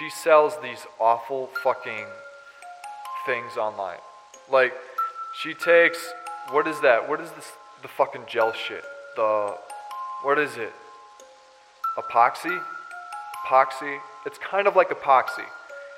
she 0.00 0.08
sells 0.08 0.56
these 0.62 0.86
awful 0.98 1.50
fucking 1.62 2.06
things 3.26 3.58
online. 3.58 3.98
Like, 4.50 4.72
she 5.42 5.52
takes 5.52 5.98
what 6.50 6.66
is 6.66 6.80
that? 6.80 7.06
What 7.08 7.20
is 7.20 7.30
this? 7.32 7.52
The 7.82 7.88
fucking 7.88 8.22
gel 8.26 8.52
shit. 8.52 8.82
The 9.16 9.56
what 10.22 10.38
is 10.38 10.56
it? 10.56 10.72
Epoxy? 11.98 12.62
Epoxy? 13.44 13.98
It's 14.24 14.38
kind 14.38 14.66
of 14.66 14.74
like 14.74 14.88
epoxy. 14.88 15.44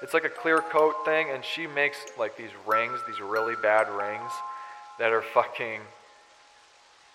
It's 0.03 0.13
like 0.13 0.25
a 0.25 0.29
clear 0.29 0.59
coat 0.59 0.95
thing, 1.05 1.29
and 1.31 1.45
she 1.45 1.69
makes 1.69 1.99
like 2.19 2.37
these 2.37 2.51
rings, 2.67 2.99
these 3.07 3.21
really 3.21 3.55
bad 3.63 3.89
rings 3.89 4.33
that 4.99 5.13
are 5.13 5.23
fucking 5.23 5.81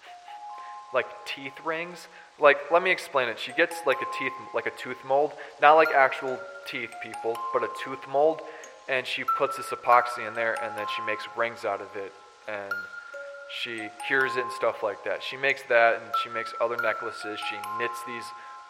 like 0.94 1.08
teeth 1.26 1.60
rings. 1.66 2.08
Like, 2.40 2.72
let 2.72 2.84
me 2.84 2.92
explain 2.92 3.30
it. 3.30 3.40
She 3.40 3.52
gets 3.52 3.76
like 3.86 4.02
a 4.02 4.06
teeth, 4.18 4.34
like 4.54 4.68
a 4.68 4.72
tooth 4.72 5.04
mold, 5.04 5.32
not 5.62 5.74
like 5.74 5.90
actual 5.90 6.40
teeth, 6.68 6.94
people, 7.02 7.38
but 7.52 7.64
a 7.64 7.70
tooth 7.84 8.07
mold, 8.07 8.42
and 8.88 9.06
she 9.07 9.24
puts 9.24 9.57
this 9.57 9.68
epoxy 9.68 10.28
in 10.28 10.34
there, 10.34 10.54
and 10.64 10.78
then 10.78 10.86
she 10.96 11.02
makes 11.04 11.24
rings 11.36 11.66
out 11.66 11.82
of 11.82 11.96
it, 11.96 12.14
and 12.47 12.71
she 13.61 13.89
cures 14.08 14.36
it 14.36 14.44
and 14.44 14.52
stuff 14.52 14.84
like 14.84 15.04
that. 15.04 15.24
She 15.24 15.38
makes 15.38 15.64
that, 15.70 15.96
and 15.96 16.11
she 16.24 16.30
makes 16.30 16.54
other 16.61 16.78
necklaces. 16.78 17.39
She 17.50 17.56
knits 17.80 18.00
these 18.06 18.25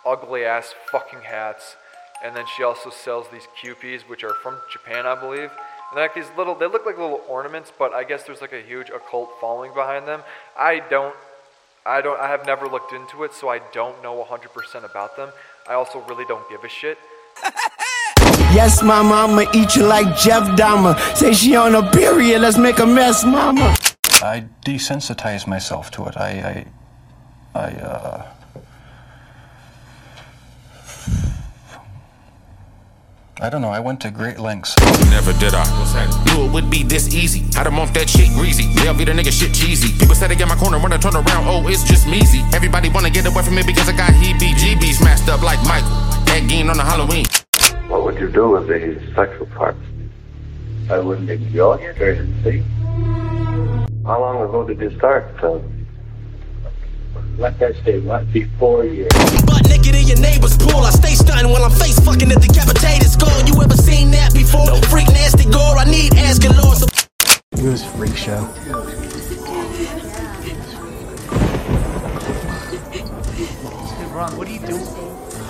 ugly 0.06 0.46
ass 0.46 0.74
fucking 0.92 1.22
hats, 1.22 1.76
and 2.24 2.36
then 2.36 2.46
she 2.56 2.64
also 2.64 2.90
sells 2.90 3.28
these 3.32 3.48
kewpies, 3.62 4.02
which 4.02 4.24
are 4.24 4.34
from 4.36 4.58
Japan, 4.72 5.06
I 5.06 5.20
believe. 5.20 5.52
And 5.92 6.00
like 6.00 6.16
these 6.16 6.30
little, 6.38 6.56
they 6.56 6.68
look 6.68 6.86
like 6.86 6.98
little 6.98 7.22
ornaments, 7.28 7.72
but 7.78 7.94
I 7.94 8.04
guess 8.04 8.24
there's 8.24 8.42
like 8.42 8.54
a 8.54 8.62
huge 8.62 8.90
occult 8.90 9.30
following 9.42 9.74
behind 9.74 10.08
them. 10.08 10.22
I 10.58 10.80
don't 10.80 11.16
I 11.88 12.02
don't 12.02 12.20
I 12.20 12.28
have 12.28 12.46
never 12.46 12.68
looked 12.68 12.92
into 12.92 13.24
it, 13.24 13.34
so 13.34 13.48
I 13.48 13.60
don't 13.72 14.04
know 14.04 14.14
100% 14.24 14.84
about 14.84 15.16
them. 15.16 15.30
I 15.70 15.74
also 15.74 16.00
really 16.02 16.26
don't 16.26 16.48
give 16.50 16.64
a 16.64 16.70
shit. 16.70 16.98
Yes, 18.54 18.82
my 18.82 19.02
mama 19.02 19.46
eat 19.54 19.76
you 19.76 19.84
like 19.84 20.16
Jeff 20.18 20.44
Dahmer. 20.58 20.98
Say 21.16 21.34
she 21.34 21.56
on 21.58 21.76
a 21.76 21.92
period, 21.92 22.42
let's 22.42 22.58
make 22.58 22.80
a 22.80 22.86
mess, 22.86 23.26
mama. 23.26 23.76
I 24.22 24.46
desensitize 24.66 25.46
myself 25.46 25.92
to 25.92 26.06
it. 26.06 26.16
I, 26.18 26.66
I, 27.54 27.60
I, 27.60 27.72
uh. 27.82 28.37
I 33.40 33.50
don't 33.52 33.62
know. 33.62 33.70
I 33.70 33.80
went 33.80 34.02
to 34.02 34.10
great 34.10 34.40
lengths. 34.40 34.74
Never 35.12 35.32
did 35.34 35.54
I. 35.54 35.64
Knew 36.26 36.46
it 36.46 36.52
would 36.52 36.72
be 36.72 36.82
this 36.82 37.14
easy. 37.14 37.46
Had 37.56 37.68
them 37.68 37.78
off 37.78 37.94
that 37.94 38.10
shit 38.10 38.30
greasy. 38.34 38.74
They'll 38.74 38.98
be 38.98 39.06
the 39.06 39.12
nigga 39.12 39.32
shit 39.32 39.54
cheesy. 39.54 39.94
People 40.00 40.16
said 40.16 40.32
they 40.32 40.36
get 40.36 40.48
my 40.48 40.56
corner 40.56 40.80
when 40.80 40.92
I 40.92 40.98
turn 40.98 41.14
around. 41.14 41.46
Oh, 41.46 41.68
it's 41.68 41.84
just 41.84 42.08
measy. 42.08 42.42
Everybody 42.56 42.90
wanna 42.90 43.12
get 43.12 43.28
away 43.28 43.44
from 43.44 43.54
me 43.54 43.62
because 43.64 43.88
I 43.88 43.96
got 43.96 44.10
heebie-jeebies 44.10 44.96
smashed 44.96 45.30
up 45.30 45.44
like 45.44 45.62
Michael. 45.66 45.90
That 46.26 46.48
game 46.50 46.70
on 46.72 46.78
the 46.78 46.84
Halloween. 46.84 47.26
What 47.90 48.04
would 48.06 48.20
you 48.20 48.30
do 48.32 48.50
with 48.50 48.68
the 48.68 49.00
sexual 49.14 49.46
parts? 49.48 49.80
I 50.90 50.98
wouldn't 50.98 51.30
enjoy 51.30 51.76
it 51.76 52.02
or 52.02 52.16
see. 52.44 52.64
How 54.04 54.20
long 54.20 54.42
ago 54.42 54.66
did 54.66 54.80
you 54.80 54.98
start? 54.98 55.26
Uh, 55.44 55.60
like 57.38 57.62
I 57.62 57.74
say, 57.84 58.00
what, 58.00 58.32
before 58.34 58.86
you? 58.86 59.08
Butt 59.46 59.68
naked 59.70 59.96
in 59.96 60.08
your 60.08 60.20
neighbor's 60.20 60.58
pool. 60.58 60.82
I 60.82 60.90
stay 60.92 61.14
stunning 61.14 61.52
while 61.52 61.64
I'm 61.64 61.72
face 61.72 62.00
fucking 62.00 62.32
at 62.32 62.42
decapitated 62.42 63.10
skull. 63.10 63.46
You 63.46 63.62
ever 63.62 63.76
seen 63.76 64.12
that 64.12 64.34
before? 64.34 64.68
Freak 64.90 65.08
nasty 65.10 65.50
gore. 65.50 65.78
I 65.78 65.86
need 65.86 66.16
ass 66.16 66.40
galore. 66.40 66.76
So 66.76 66.88
It 67.54 67.64
was 67.64 67.84
a 67.84 67.88
freak 67.90 68.16
show. 68.16 68.42
Ron, 74.14 74.36
what 74.36 74.48
are 74.48 74.52
you 74.52 74.60
doing? 74.66 74.82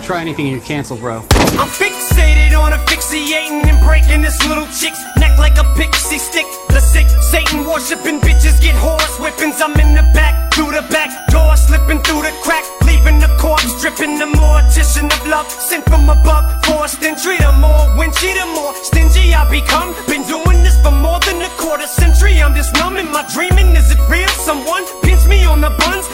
Try 0.03 0.21
anything 0.21 0.47
and 0.47 0.55
you're 0.57 0.65
canceled, 0.65 0.99
bro. 0.99 1.19
I'm 1.55 1.71
fixated 1.71 2.51
on 2.59 2.73
asphyxiating 2.73 3.63
and 3.63 3.79
breaking 3.87 4.21
this 4.21 4.35
little 4.45 4.67
chick's 4.67 4.99
neck 5.17 5.37
like 5.39 5.57
a 5.57 5.63
pixie 5.75 6.17
stick. 6.17 6.45
The 6.67 6.81
sick 6.81 7.07
Satan 7.31 7.65
worshiping 7.65 8.19
bitches 8.19 8.61
get 8.61 8.75
horse 8.75 9.17
whippings. 9.19 9.61
I'm 9.61 9.71
in 9.79 9.95
the 9.95 10.03
back, 10.13 10.53
through 10.53 10.71
the 10.71 10.83
back 10.91 11.11
door, 11.31 11.46
slipping 11.67 11.99
through 12.01 12.23
the 12.23 12.33
crack, 12.41 12.63
leaving 12.87 13.19
the 13.19 13.27
corpse 13.37 13.79
dripping. 13.81 14.17
The 14.17 14.25
mortician 14.25 15.11
of 15.11 15.27
love 15.27 15.49
sent 15.51 15.83
from 15.85 16.09
above, 16.09 16.45
forced 16.65 17.03
entry. 17.03 17.37
The 17.37 17.51
more 17.59 17.85
winchy, 17.99 18.33
the 18.33 18.47
more 18.55 18.73
stingy 18.75 19.33
I 19.33 19.43
become. 19.51 19.93
Been 20.07 20.23
doing 20.23 20.63
this 20.63 20.79
for 20.81 20.91
more 20.91 21.19
than 21.27 21.41
a 21.41 21.49
quarter 21.61 21.87
century. 21.87 22.41
I'm 22.41 22.55
just 22.55 22.73
numb 22.75 22.97
in 22.97 23.11
my 23.11 23.23
dreaming. 23.33 23.75
Is 23.75 23.91
it 23.91 23.99
real? 24.09 24.29
Someone 24.47 24.83
pinch 25.03 25.25
me 25.27 25.45
on 25.45 25.61
the 25.61 25.71
buns. 25.79 26.07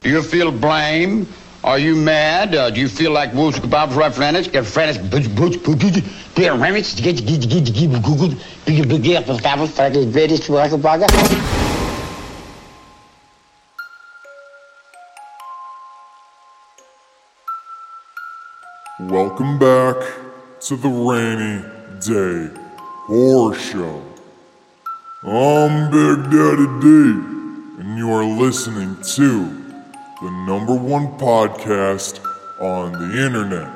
Do 0.00 0.08
you 0.08 0.22
feel 0.22 0.50
blame? 0.50 1.26
Are 1.64 1.78
you 1.78 1.94
mad? 1.94 2.54
Uh, 2.56 2.70
do 2.70 2.80
you 2.80 2.88
feel 2.88 3.12
like 3.12 3.32
Wolf's 3.34 3.60
Kebab's 3.60 3.94
right 3.94 4.12
friends? 4.12 4.48
Get 4.48 4.66
friends, 4.66 4.98
butch, 4.98 5.32
butch, 5.36 5.62
butch, 5.62 6.02
beer 6.34 6.54
remix, 6.54 7.00
get, 7.00 7.24
get, 7.24 7.48
get, 7.48 7.64
get, 7.72 8.02
Google, 8.02 8.30
big, 8.66 8.88
big, 8.88 9.02
big, 9.02 9.24
Kebab, 9.24 9.68
fucking 9.68 10.10
British, 10.10 10.48
burger, 10.48 10.76
burger. 10.76 11.06
Welcome 19.12 19.58
back 19.58 19.96
to 20.60 20.74
the 20.74 20.88
Rainy 20.88 21.62
Day 22.00 22.48
Horror 23.04 23.54
Show. 23.54 24.02
I'm 25.22 25.90
Big 25.90 26.30
Daddy 26.30 26.66
D, 26.80 26.88
and 27.78 27.98
you 27.98 28.10
are 28.10 28.24
listening 28.24 28.96
to 29.16 29.44
the 30.22 30.30
number 30.46 30.74
one 30.74 31.08
podcast 31.18 32.24
on 32.58 32.92
the 32.92 33.26
internet. 33.26 33.70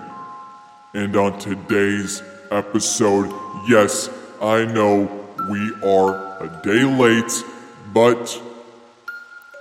And 0.94 1.14
on 1.14 1.38
today's 1.38 2.22
episode, 2.50 3.30
yes, 3.68 4.08
I 4.40 4.64
know 4.64 5.02
we 5.50 5.70
are 5.86 6.42
a 6.42 6.60
day 6.62 6.82
late, 6.82 7.44
but 7.92 8.42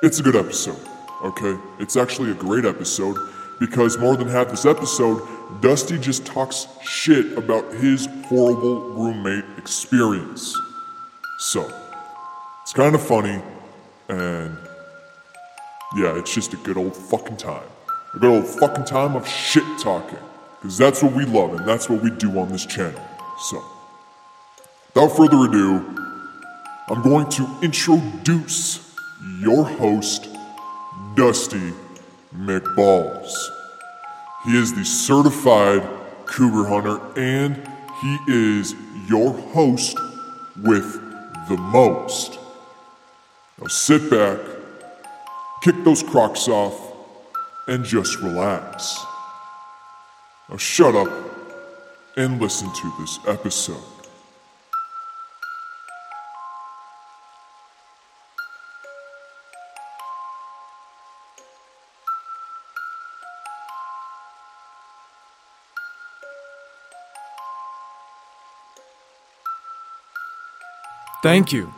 it's 0.01 0.21
a 0.21 0.23
good 0.23 0.37
episode, 0.37 0.79
okay? 1.21 1.59
It's 1.79 1.97
actually 1.97 2.31
a 2.31 2.35
great 2.35 2.63
episode 2.63 3.17
because 3.59 3.97
more 3.97 4.15
than 4.15 4.27
half 4.27 4.49
this 4.49 4.65
episode, 4.65 5.34
Dusty 5.61 5.97
just 5.97 6.25
talks 6.25 6.67
shit 6.81 7.37
about 7.37 7.71
his 7.73 8.07
horrible 8.25 8.89
roommate 8.91 9.45
experience. 9.57 10.55
So, 11.39 11.71
it's 12.61 12.73
kind 12.73 12.95
of 12.95 13.01
funny, 13.01 13.41
and 14.09 14.57
yeah, 15.95 16.17
it's 16.17 16.33
just 16.33 16.53
a 16.53 16.57
good 16.57 16.77
old 16.77 16.95
fucking 16.95 17.37
time. 17.37 17.67
A 18.13 18.19
good 18.19 18.31
old 18.31 18.47
fucking 18.47 18.85
time 18.85 19.15
of 19.15 19.27
shit 19.27 19.63
talking. 19.79 20.19
Because 20.61 20.77
that's 20.77 21.03
what 21.03 21.13
we 21.13 21.25
love, 21.25 21.53
and 21.53 21.67
that's 21.67 21.89
what 21.89 22.01
we 22.01 22.09
do 22.09 22.39
on 22.39 22.49
this 22.49 22.65
channel. 22.65 23.01
So, 23.49 23.63
without 24.93 25.15
further 25.15 25.45
ado, 25.45 25.85
I'm 26.87 27.01
going 27.01 27.29
to 27.29 27.47
introduce 27.61 28.95
your 29.39 29.63
host, 29.65 30.27
Dusty 31.15 31.73
McBalls. 32.35 33.54
He 34.45 34.55
is 34.57 34.73
the 34.73 34.85
certified 34.85 35.81
cougar 36.25 36.67
hunter 36.67 36.99
and 37.19 37.55
he 38.01 38.17
is 38.27 38.75
your 39.07 39.33
host 39.33 39.97
with 40.61 40.93
the 41.49 41.57
most. 41.57 42.37
Now 43.59 43.67
sit 43.67 44.09
back, 44.09 44.39
kick 45.61 45.75
those 45.83 46.03
crocs 46.03 46.47
off, 46.47 46.93
and 47.67 47.83
just 47.83 48.19
relax. 48.19 49.03
Now 50.49 50.57
shut 50.57 50.95
up 50.95 51.09
and 52.17 52.39
listen 52.39 52.71
to 52.71 52.93
this 52.99 53.19
episode. 53.27 53.94
Thank 71.25 71.51
you, 71.51 71.73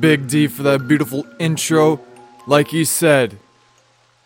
Big 0.00 0.28
D, 0.28 0.46
for 0.46 0.62
that 0.62 0.88
beautiful 0.88 1.26
intro. 1.38 2.00
Like 2.46 2.72
you 2.72 2.86
said, 2.86 3.36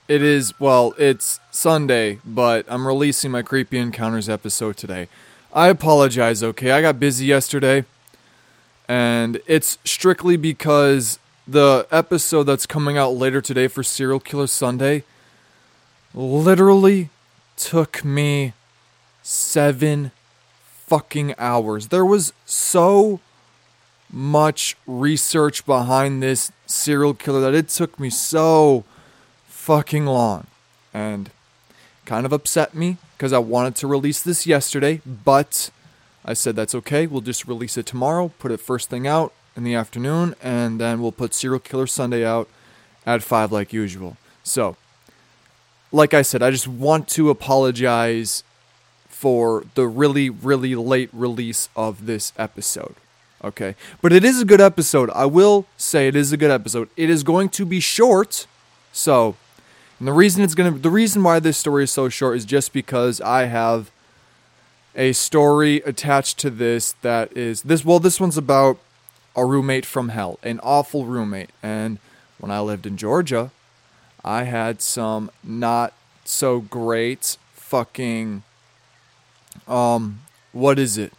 it 0.07 0.23
is, 0.23 0.55
well, 0.61 0.95
it's 0.99 1.41
Sunday, 1.51 2.21
but 2.25 2.65
I'm 2.69 2.87
releasing 2.87 3.33
my 3.33 3.43
Creepy 3.43 3.79
Encounters 3.79 4.29
episode 4.29 4.77
today. 4.77 5.09
I 5.53 5.67
apologize, 5.67 6.45
okay? 6.45 6.71
I 6.71 6.81
got 6.81 7.01
busy 7.01 7.27
yesterday, 7.27 7.87
and 8.87 9.41
it's 9.49 9.79
strictly 9.85 10.37
because 10.37 11.19
the 11.45 11.89
episode 11.91 12.45
that's 12.45 12.65
coming 12.65 12.97
out 12.97 13.17
later 13.17 13.41
today 13.41 13.67
for 13.67 13.83
Serial 13.83 14.21
Killer 14.21 14.47
Sunday 14.47 15.03
literally 16.15 17.11
took 17.57 18.05
me 18.05 18.53
seven 19.25 20.13
fucking 20.87 21.35
hours. 21.37 21.89
There 21.89 22.07
was 22.07 22.33
so 22.47 23.19
much 24.13 24.77
research 24.87 25.65
behind 25.65 26.23
this 26.23 26.53
serial 26.67 27.15
killer 27.15 27.41
that 27.41 27.55
it 27.55 27.69
took 27.69 27.99
me 27.99 28.11
so 28.11 28.85
fucking 29.47 30.05
long 30.05 30.47
and 30.93 31.31
kind 32.05 32.27
of 32.27 32.33
upset 32.33 32.75
me 32.75 32.99
because 33.17 33.33
I 33.33 33.39
wanted 33.39 33.75
to 33.77 33.87
release 33.87 34.23
this 34.23 34.47
yesterday, 34.47 35.01
but 35.07 35.71
I 36.25 36.35
said 36.35 36.57
that's 36.57 36.75
okay. 36.75 37.07
We'll 37.07 37.21
just 37.23 37.47
release 37.47 37.77
it 37.77 37.87
tomorrow, 37.87 38.33
put 38.39 38.53
it 38.53 38.61
first 38.61 38.91
thing 38.91 39.07
out 39.07 39.33
in 39.57 39.65
the 39.65 39.75
afternoon, 39.75 40.35
and 40.43 40.81
then 40.81 41.01
we'll 41.01 41.13
put 41.13 41.35
Serial 41.35 41.61
Killer 41.61 41.87
Sunday 41.87 42.25
out 42.25 42.49
at 43.07 43.23
5 43.23 43.53
like 43.53 43.73
usual. 43.73 44.17
So, 44.43 44.77
like 45.91 46.15
I 46.15 46.23
said, 46.23 46.43
I 46.43 46.51
just 46.51 46.69
want 46.69 47.09
to 47.09 47.31
apologize 47.31 48.45
for 49.09 49.65
the 49.75 49.87
really, 49.87 50.29
really 50.31 50.75
late 50.75 51.11
release 51.13 51.69
of 51.77 52.07
this 52.07 52.33
episode. 52.37 52.97
Okay. 53.45 53.75
But 54.01 54.13
it 54.13 54.25
is 54.25 54.41
a 54.41 54.45
good 54.45 54.61
episode. 54.61 55.11
I 55.11 55.27
will 55.27 55.67
say 55.77 56.09
it 56.09 56.17
is 56.17 56.33
a 56.33 56.37
good 56.37 56.51
episode. 56.51 56.89
It 56.97 57.11
is 57.11 57.23
going 57.23 57.49
to 57.51 57.65
be 57.65 57.81
short. 57.81 58.47
So, 58.93 59.37
the 60.01 60.13
reason 60.13 60.43
it's 60.43 60.55
going 60.55 60.73
to, 60.73 60.79
the 60.79 60.91
reason 60.91 61.23
why 61.23 61.39
this 61.39 61.57
story 61.57 61.85
is 61.85 61.91
so 61.91 62.09
short 62.09 62.37
is 62.37 62.45
just 62.45 62.73
because 62.73 63.21
I 63.21 63.45
have 63.45 63.91
a 64.95 65.13
story 65.13 65.77
attached 65.87 66.39
to 66.41 66.51
this 66.51 66.93
that 67.03 67.35
is 67.37 67.63
this, 67.63 67.85
well, 67.85 68.01
this 68.01 68.21
one's 68.21 68.37
about 68.37 68.79
a 69.37 69.45
roommate 69.47 69.87
from 69.87 70.11
hell, 70.11 70.39
an 70.43 70.61
awful 70.63 71.07
roommate. 71.07 71.51
And 71.63 71.99
when 72.39 72.51
I 72.51 72.61
lived 72.61 72.85
in 72.87 72.97
Georgia, 72.97 73.53
I 74.25 74.45
had 74.45 74.83
some 74.83 75.31
not 75.43 75.95
so 76.25 76.61
great 76.61 77.37
fucking 77.55 78.43
um 79.67 80.21
what 80.53 80.79
is 80.79 80.99
it? 80.99 81.13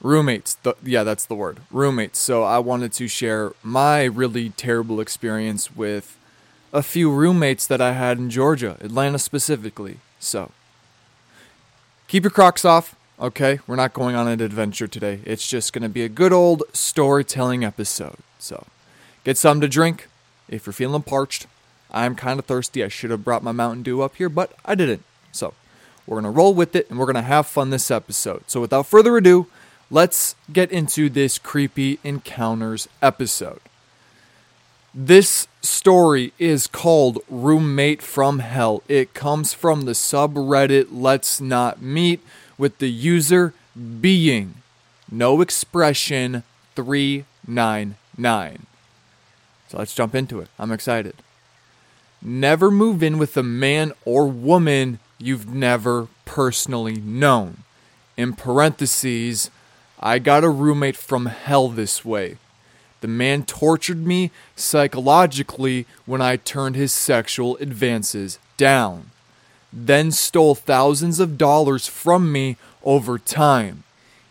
Roommates. 0.00 0.54
The, 0.54 0.74
yeah, 0.82 1.02
that's 1.02 1.26
the 1.26 1.34
word. 1.34 1.60
Roommates. 1.70 2.18
So 2.18 2.44
I 2.44 2.58
wanted 2.58 2.92
to 2.94 3.08
share 3.08 3.52
my 3.62 4.04
really 4.04 4.50
terrible 4.50 5.00
experience 5.00 5.74
with 5.74 6.16
a 6.72 6.82
few 6.82 7.10
roommates 7.10 7.66
that 7.66 7.80
I 7.80 7.92
had 7.92 8.18
in 8.18 8.30
Georgia, 8.30 8.76
Atlanta 8.80 9.18
specifically. 9.18 9.98
So 10.20 10.50
keep 12.06 12.24
your 12.24 12.30
crocs 12.30 12.64
off, 12.64 12.94
okay? 13.18 13.60
We're 13.66 13.76
not 13.76 13.94
going 13.94 14.14
on 14.14 14.28
an 14.28 14.40
adventure 14.40 14.86
today. 14.86 15.20
It's 15.24 15.48
just 15.48 15.72
going 15.72 15.82
to 15.82 15.88
be 15.88 16.02
a 16.02 16.08
good 16.08 16.32
old 16.32 16.62
storytelling 16.72 17.64
episode. 17.64 18.16
So 18.38 18.66
get 19.24 19.36
something 19.36 19.62
to 19.62 19.68
drink 19.68 20.08
if 20.48 20.66
you're 20.66 20.72
feeling 20.72 21.02
parched. 21.02 21.46
I'm 21.90 22.14
kind 22.14 22.38
of 22.38 22.44
thirsty. 22.44 22.84
I 22.84 22.88
should 22.88 23.10
have 23.10 23.24
brought 23.24 23.42
my 23.42 23.52
Mountain 23.52 23.82
Dew 23.82 24.02
up 24.02 24.16
here, 24.16 24.28
but 24.28 24.52
I 24.64 24.74
didn't. 24.74 25.04
So 25.32 25.54
we're 26.06 26.20
going 26.20 26.32
to 26.32 26.36
roll 26.36 26.54
with 26.54 26.76
it 26.76 26.88
and 26.90 26.98
we're 26.98 27.06
going 27.06 27.16
to 27.16 27.22
have 27.22 27.46
fun 27.46 27.70
this 27.70 27.90
episode. 27.90 28.44
So 28.46 28.60
without 28.60 28.86
further 28.86 29.16
ado, 29.16 29.46
let's 29.90 30.34
get 30.52 30.70
into 30.70 31.08
this 31.08 31.38
creepy 31.38 31.98
encounters 32.04 32.88
episode. 33.00 33.60
This 34.94 35.46
story 35.60 36.32
is 36.38 36.66
called 36.66 37.18
Roommate 37.28 38.02
from 38.02 38.40
Hell. 38.40 38.82
It 38.88 39.14
comes 39.14 39.52
from 39.52 39.82
the 39.82 39.92
subreddit 39.92 40.88
Let's 40.90 41.40
Not 41.40 41.82
Meet 41.82 42.20
with 42.56 42.78
the 42.78 42.90
user 42.90 43.54
being 44.00 44.54
no 45.10 45.40
expression 45.40 46.42
399. 46.74 48.66
So 49.68 49.78
let's 49.78 49.94
jump 49.94 50.14
into 50.14 50.40
it. 50.40 50.48
I'm 50.58 50.72
excited. 50.72 51.14
Never 52.20 52.70
move 52.70 53.02
in 53.02 53.18
with 53.18 53.36
a 53.36 53.42
man 53.42 53.92
or 54.04 54.26
woman 54.26 54.98
you've 55.18 55.52
never 55.52 56.08
personally 56.24 57.00
known. 57.00 57.58
In 58.16 58.32
parentheses, 58.32 59.50
I 60.00 60.18
got 60.18 60.44
a 60.44 60.50
roommate 60.50 60.96
from 60.96 61.26
hell 61.26 61.68
this 61.68 62.04
way. 62.04 62.36
The 63.00 63.08
man 63.08 63.44
tortured 63.44 64.06
me 64.06 64.30
psychologically 64.56 65.86
when 66.06 66.20
I 66.20 66.36
turned 66.36 66.76
his 66.76 66.92
sexual 66.92 67.56
advances 67.58 68.38
down, 68.56 69.10
then 69.72 70.10
stole 70.10 70.54
thousands 70.54 71.20
of 71.20 71.38
dollars 71.38 71.86
from 71.86 72.32
me 72.32 72.56
over 72.84 73.18
time. 73.18 73.84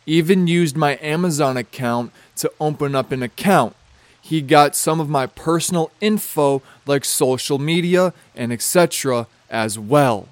Even 0.06 0.48
used 0.48 0.76
my 0.76 0.98
Amazon 1.02 1.58
account 1.58 2.12
to 2.38 2.52
open 2.60 2.96
up 2.96 3.12
an 3.12 3.24
account. 3.24 3.76
He 4.22 4.42
got 4.42 4.76
some 4.76 5.00
of 5.00 5.10
my 5.10 5.26
personal 5.28 5.92
info 6.02 6.62
like 6.86 7.06
social 7.06 7.60
media 7.60 8.14
and 8.36 8.52
etc. 8.52 9.28
as 9.50 9.80
well. 9.80 10.28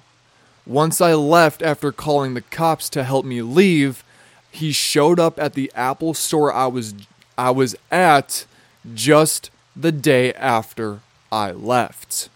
Once 0.66 1.00
I 1.00 1.14
left 1.14 1.62
after 1.62 1.92
calling 1.92 2.34
the 2.34 2.40
cops 2.42 2.90
to 2.90 3.04
help 3.04 3.24
me 3.24 3.40
leave, 3.40 4.02
he 4.56 4.72
showed 4.72 5.20
up 5.20 5.38
at 5.38 5.54
the 5.54 5.70
Apple 5.74 6.14
store 6.14 6.52
I 6.52 6.66
was 6.66 6.94
I 7.38 7.50
was 7.50 7.76
at 7.90 8.46
just 8.94 9.50
the 9.74 9.92
day 9.92 10.32
after 10.32 11.00
I 11.30 11.50
left. 11.50 12.30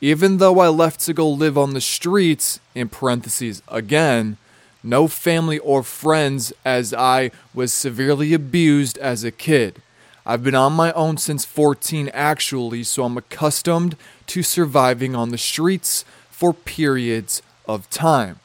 Even 0.00 0.38
though 0.38 0.58
I 0.60 0.68
left 0.68 1.00
to 1.00 1.12
go 1.12 1.28
live 1.28 1.58
on 1.58 1.74
the 1.74 1.80
streets, 1.80 2.58
in 2.74 2.88
parentheses 2.88 3.62
again, 3.68 4.38
no 4.82 5.06
family 5.06 5.58
or 5.58 5.82
friends 5.82 6.52
as 6.64 6.92
I 6.94 7.30
was 7.54 7.72
severely 7.72 8.32
abused 8.32 8.98
as 8.98 9.22
a 9.22 9.30
kid. 9.30 9.82
I've 10.24 10.42
been 10.42 10.54
on 10.54 10.72
my 10.72 10.92
own 10.92 11.18
since 11.18 11.44
14 11.44 12.08
actually, 12.14 12.84
so 12.84 13.04
I'm 13.04 13.18
accustomed 13.18 13.96
to 14.28 14.42
surviving 14.42 15.14
on 15.14 15.28
the 15.28 15.38
streets 15.38 16.04
for 16.30 16.54
periods 16.54 17.42
of 17.66 17.90
time. 17.90 18.40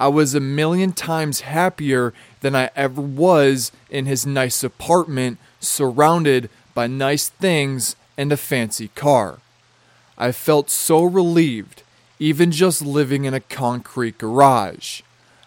I 0.00 0.08
was 0.08 0.34
a 0.34 0.40
million 0.40 0.92
times 0.92 1.42
happier 1.42 2.14
than 2.40 2.56
I 2.56 2.70
ever 2.74 3.02
was 3.02 3.70
in 3.90 4.06
his 4.06 4.24
nice 4.24 4.64
apartment, 4.64 5.36
surrounded 5.60 6.48
by 6.72 6.86
nice 6.86 7.28
things 7.28 7.96
and 8.16 8.32
a 8.32 8.38
fancy 8.38 8.88
car. 8.94 9.40
I 10.16 10.32
felt 10.32 10.70
so 10.70 11.04
relieved, 11.04 11.82
even 12.18 12.50
just 12.50 12.80
living 12.80 13.26
in 13.26 13.34
a 13.34 13.40
concrete 13.40 14.16
garage. 14.16 15.02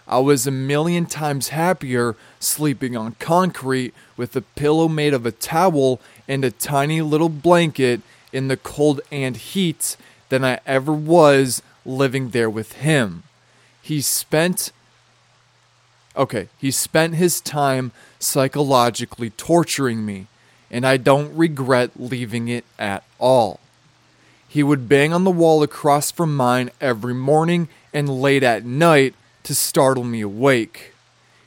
I 0.08 0.20
was 0.20 0.46
a 0.46 0.52
million 0.52 1.08
times 1.08 1.48
happier 1.48 2.16
sleeping 2.40 2.96
on 2.96 3.16
concrete 3.20 3.96
with 4.16 4.36
a 4.36 4.42
pillow 4.42 4.88
made 4.88 5.16
of 5.16 5.26
a 5.26 5.32
towel 5.32 6.00
and 6.28 6.46
a 6.46 6.52
tiny 6.52 7.02
little 7.02 7.30
blanket 7.30 8.02
in 8.32 8.50
the 8.50 8.58
cold 8.58 9.02
and 9.12 9.36
heat 9.36 9.98
than 10.30 10.46
I 10.46 10.60
ever 10.68 10.94
was 10.94 11.64
living 11.86 12.30
there 12.30 12.52
with 12.52 12.74
him. 12.74 13.24
He 13.84 14.00
spent 14.02 14.72
Okay, 16.16 16.48
he 16.60 16.72
spent 16.72 17.16
his 17.16 17.42
time 17.42 17.92
psychologically 18.20 19.32
torturing 19.32 20.06
me, 20.06 20.28
and 20.70 20.86
I 20.86 20.98
don't 20.98 21.36
regret 21.36 21.92
leaving 21.98 22.48
it 22.48 22.66
at 22.78 23.04
all. 23.20 23.60
He 24.48 24.62
would 24.62 24.88
bang 24.88 25.12
on 25.12 25.24
the 25.24 25.32
wall 25.32 25.64
across 25.64 26.12
from 26.12 26.38
mine 26.38 26.70
every 26.80 27.16
morning 27.16 27.68
and 27.92 28.22
late 28.22 28.44
at 28.44 28.64
night 28.64 29.16
to 29.42 29.56
startle 29.56 30.04
me 30.04 30.22
awake. 30.22 30.94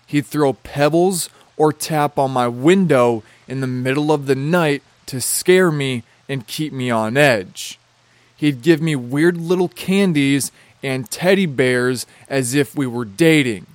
He'd 0.04 0.26
throw 0.26 0.52
pebbles 0.52 1.30
or 1.56 1.72
tap 1.72 2.18
on 2.18 2.32
my 2.32 2.48
window 2.48 3.22
in 3.46 3.60
the 3.60 3.68
middle 3.68 4.10
of 4.12 4.26
the 4.26 4.34
night 4.34 4.82
to 5.06 5.20
scare 5.20 5.70
me 5.70 6.02
and 6.28 6.48
keep 6.48 6.72
me 6.72 6.90
on 6.90 7.16
edge. 7.16 7.78
He'd 8.36 8.62
give 8.62 8.82
me 8.82 8.96
weird 8.96 9.36
little 9.36 9.68
candies 9.68 10.50
and 10.86 11.10
teddy 11.10 11.46
bears 11.46 12.06
as 12.28 12.54
if 12.54 12.76
we 12.76 12.86
were 12.86 13.04
dating. 13.04 13.66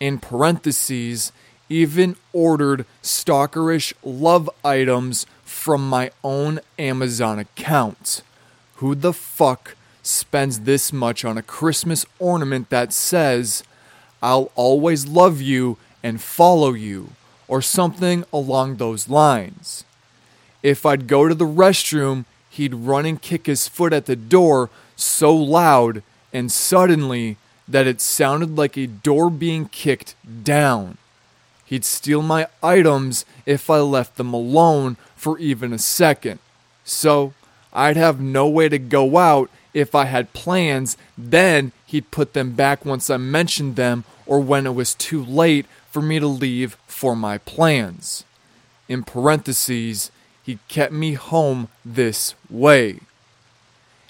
In 0.00 0.18
parentheses, 0.18 1.30
even 1.68 2.16
ordered 2.32 2.86
stalkerish 3.02 3.92
love 4.02 4.48
items 4.64 5.26
from 5.44 5.86
my 5.86 6.10
own 6.24 6.60
Amazon 6.78 7.38
account. 7.38 8.22
Who 8.76 8.94
the 8.94 9.12
fuck 9.12 9.76
spends 10.02 10.60
this 10.60 10.90
much 10.90 11.22
on 11.22 11.36
a 11.36 11.42
Christmas 11.42 12.06
ornament 12.18 12.70
that 12.70 12.94
says, 12.94 13.62
I'll 14.22 14.50
always 14.54 15.06
love 15.06 15.42
you 15.42 15.76
and 16.02 16.18
follow 16.18 16.72
you, 16.72 17.10
or 17.46 17.60
something 17.60 18.24
along 18.32 18.76
those 18.76 19.10
lines? 19.10 19.84
If 20.62 20.86
I'd 20.86 21.08
go 21.08 21.28
to 21.28 21.34
the 21.34 21.44
restroom, 21.44 22.24
he'd 22.48 22.74
run 22.74 23.04
and 23.04 23.20
kick 23.20 23.44
his 23.44 23.68
foot 23.68 23.92
at 23.92 24.06
the 24.06 24.16
door 24.16 24.70
so 24.96 25.34
loud 25.36 26.02
and 26.34 26.50
suddenly 26.50 27.36
that 27.66 27.86
it 27.86 28.00
sounded 28.00 28.58
like 28.58 28.76
a 28.76 28.88
door 28.88 29.30
being 29.30 29.66
kicked 29.68 30.16
down. 30.42 30.98
He'd 31.64 31.84
steal 31.84 32.20
my 32.20 32.48
items 32.62 33.24
if 33.46 33.70
I 33.70 33.78
left 33.78 34.16
them 34.16 34.34
alone 34.34 34.98
for 35.16 35.38
even 35.38 35.72
a 35.72 35.78
second. 35.78 36.40
So 36.84 37.32
I'd 37.72 37.96
have 37.96 38.20
no 38.20 38.46
way 38.48 38.68
to 38.68 38.78
go 38.78 39.16
out 39.16 39.48
if 39.72 39.94
I 39.94 40.04
had 40.04 40.34
plans. 40.34 40.98
Then 41.16 41.72
he'd 41.86 42.10
put 42.10 42.34
them 42.34 42.52
back 42.52 42.84
once 42.84 43.08
I 43.08 43.16
mentioned 43.16 43.76
them 43.76 44.04
or 44.26 44.40
when 44.40 44.66
it 44.66 44.74
was 44.74 44.94
too 44.94 45.24
late 45.24 45.66
for 45.90 46.02
me 46.02 46.18
to 46.18 46.26
leave 46.26 46.76
for 46.86 47.16
my 47.16 47.38
plans. 47.38 48.24
In 48.88 49.04
parentheses, 49.04 50.10
he 50.42 50.58
kept 50.68 50.92
me 50.92 51.14
home 51.14 51.68
this 51.84 52.34
way. 52.50 53.00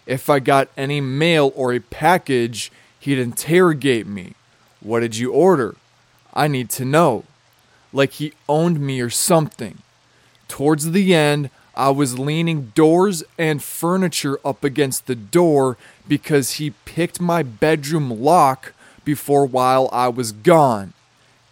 If 0.06 0.28
I 0.28 0.38
got 0.38 0.68
any 0.76 1.00
mail 1.00 1.52
or 1.54 1.72
a 1.72 1.80
package, 1.80 2.70
he'd 3.00 3.18
interrogate 3.18 4.06
me. 4.06 4.34
What 4.80 5.00
did 5.00 5.16
you 5.16 5.32
order? 5.32 5.76
I 6.34 6.48
need 6.48 6.70
to 6.70 6.84
know. 6.84 7.24
Like 7.92 8.12
he 8.12 8.32
owned 8.48 8.80
me 8.80 9.00
or 9.00 9.10
something. 9.10 9.78
Towards 10.48 10.90
the 10.90 11.14
end, 11.14 11.50
I 11.76 11.90
was 11.90 12.18
leaning 12.18 12.72
doors 12.74 13.24
and 13.38 13.62
furniture 13.62 14.38
up 14.44 14.62
against 14.62 15.06
the 15.06 15.14
door 15.14 15.76
because 16.06 16.52
he 16.52 16.74
picked 16.84 17.20
my 17.20 17.42
bedroom 17.42 18.10
lock 18.22 18.72
before 19.04 19.46
while 19.46 19.88
I 19.92 20.08
was 20.08 20.32
gone. 20.32 20.92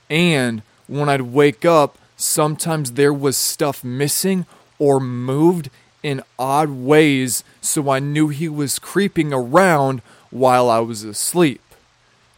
And 0.09 0.63
when 0.87 1.09
I'd 1.09 1.23
wake 1.23 1.65
up, 1.65 1.99
sometimes 2.17 2.93
there 2.93 3.13
was 3.13 3.37
stuff 3.37 3.83
missing 3.83 4.47
or 4.79 5.01
moved 5.01 5.71
in 6.03 6.23
odd 6.39 6.71
ways, 6.71 7.45
so 7.61 7.91
I 7.91 7.99
knew 7.99 8.29
he 8.29 8.49
was 8.49 8.79
creeping 8.79 9.33
around 9.33 10.03
while 10.31 10.69
I 10.69 10.81
was 10.81 11.05
asleep. 11.05 11.61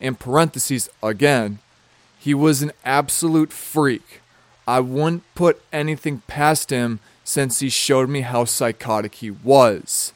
In 0.00 0.14
parentheses, 0.14 0.90
again, 1.02 1.59
he 2.18 2.35
was 2.35 2.62
an 2.62 2.73
absolute 2.85 3.52
freak. 3.52 4.21
I 4.66 4.80
wouldn't 4.80 5.23
put 5.35 5.62
anything 5.73 6.23
past 6.26 6.71
him 6.71 7.00
since 7.23 7.61
he 7.61 7.68
showed 7.68 8.09
me 8.09 8.21
how 8.23 8.44
psychotic 8.44 9.16
he 9.16 9.30
was. 9.30 10.12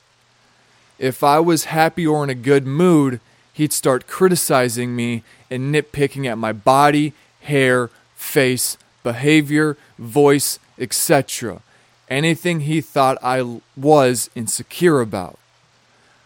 If 0.99 1.23
I 1.23 1.39
was 1.39 1.65
happy 1.65 2.07
or 2.07 2.25
in 2.25 2.31
a 2.31 2.35
good 2.35 2.67
mood, 2.67 3.21
he'd 3.53 3.73
start 3.73 4.07
criticizing 4.07 4.95
me 4.95 5.23
and 5.51 5.75
nitpicking 5.75 6.27
at 6.27 6.39
my 6.39 6.53
body, 6.53 7.13
hair, 7.43 7.91
face, 8.15 8.77
behavior, 9.03 9.77
voice, 9.99 10.59
etc. 10.79 11.63
Anything 12.11 12.61
he 12.61 12.81
thought 12.81 13.19
I 13.23 13.61
was 13.77 14.31
insecure 14.35 15.01
about. 15.01 15.39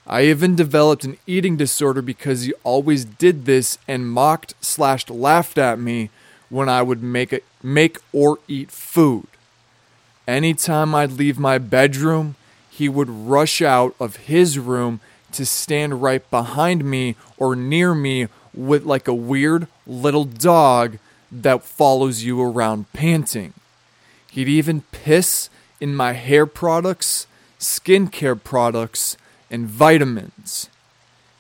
I 0.07 0.25
even 0.25 0.57
developed 0.57 1.05
an 1.05 1.17
eating 1.27 1.57
disorder 1.57 2.03
because 2.03 2.43
he 2.43 2.53
always 2.65 3.05
did 3.05 3.45
this 3.45 3.79
and 3.87 4.11
mocked 4.11 4.55
slash 4.61 5.09
laughed 5.09 5.59
at 5.59 5.79
me 5.79 6.11
when 6.49 6.69
I 6.69 6.83
would 6.83 7.03
make 7.03 7.33
a, 7.33 7.41
make 7.63 7.99
or 8.13 8.39
eat 8.49 8.71
food. 8.71 9.27
Anytime 10.27 10.95
I'd 10.95 11.13
leave 11.13 11.39
my 11.39 11.59
bedroom, 11.59 12.37
he 12.71 12.89
would 12.89 13.09
rush 13.09 13.63
out 13.63 13.95
of 13.99 14.17
his 14.17 14.59
room 14.59 15.01
to 15.33 15.47
stand 15.47 16.03
right 16.03 16.29
behind 16.31 16.85
me 16.85 17.17
or 17.37 17.57
near 17.57 17.95
me 17.95 18.29
with 18.55 18.85
like 18.85 19.09
a 19.09 19.15
weird 19.15 19.67
little 19.87 20.25
dog 20.25 20.99
that 21.31 21.65
follows 21.65 22.23
you 22.23 22.41
around 22.41 22.93
panting. 22.93 23.55
He'd 24.31 24.49
even 24.49 24.83
piss 24.93 25.49
in 25.83 25.97
my 25.97 26.13
hair 26.13 26.47
products, 26.47 27.27
skincare 27.59 28.41
products, 28.41 29.17
and 29.51 29.67
vitamins. 29.67 30.71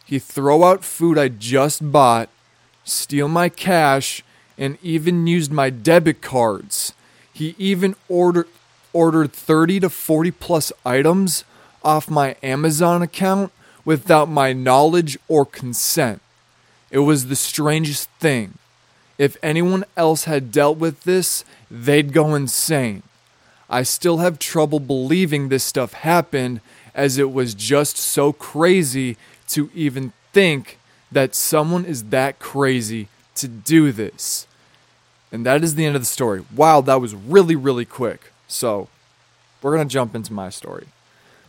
He'd 0.04 0.24
throw 0.24 0.64
out 0.64 0.82
food 0.84 1.16
I 1.16 1.28
just 1.28 1.92
bought, 1.92 2.28
steal 2.82 3.28
my 3.28 3.48
cash, 3.48 4.24
and 4.58 4.78
even 4.82 5.28
used 5.28 5.52
my 5.52 5.70
debit 5.70 6.22
cards. 6.22 6.92
He 7.32 7.54
even 7.56 7.94
ordered 8.08 8.48
ordered 8.92 9.32
30 9.32 9.78
to 9.80 9.88
40 9.88 10.32
plus 10.32 10.72
items 10.84 11.44
off 11.84 12.10
my 12.10 12.34
Amazon 12.42 13.00
account 13.00 13.52
without 13.84 14.28
my 14.28 14.52
knowledge 14.52 15.16
or 15.28 15.46
consent. 15.46 16.20
It 16.90 16.98
was 16.98 17.28
the 17.28 17.36
strangest 17.36 18.10
thing. 18.18 18.58
If 19.18 19.36
anyone 19.40 19.84
else 19.96 20.24
had 20.24 20.50
dealt 20.50 20.78
with 20.78 21.04
this, 21.04 21.44
they'd 21.70 22.12
go 22.12 22.34
insane. 22.34 23.04
I 23.72 23.84
still 23.84 24.18
have 24.18 24.38
trouble 24.38 24.80
believing 24.80 25.48
this 25.48 25.64
stuff 25.64 25.94
happened 25.94 26.60
as 26.94 27.16
it 27.16 27.32
was 27.32 27.54
just 27.54 27.96
so 27.96 28.30
crazy 28.30 29.16
to 29.48 29.70
even 29.74 30.12
think 30.34 30.78
that 31.10 31.34
someone 31.34 31.86
is 31.86 32.04
that 32.04 32.38
crazy 32.38 33.08
to 33.36 33.48
do 33.48 33.90
this. 33.90 34.46
And 35.32 35.46
that 35.46 35.64
is 35.64 35.74
the 35.74 35.86
end 35.86 35.96
of 35.96 36.02
the 36.02 36.06
story. 36.06 36.44
Wow, 36.54 36.82
that 36.82 37.00
was 37.00 37.14
really, 37.14 37.56
really 37.56 37.86
quick. 37.86 38.32
So, 38.46 38.88
we're 39.62 39.74
going 39.74 39.88
to 39.88 39.92
jump 39.92 40.14
into 40.14 40.34
my 40.34 40.50
story. 40.50 40.88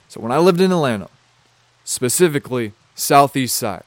So, 0.08 0.22
when 0.22 0.32
I 0.32 0.38
lived 0.38 0.62
in 0.62 0.72
Atlanta, 0.72 1.10
specifically 1.84 2.72
southeast 2.96 3.58
side, 3.58 3.84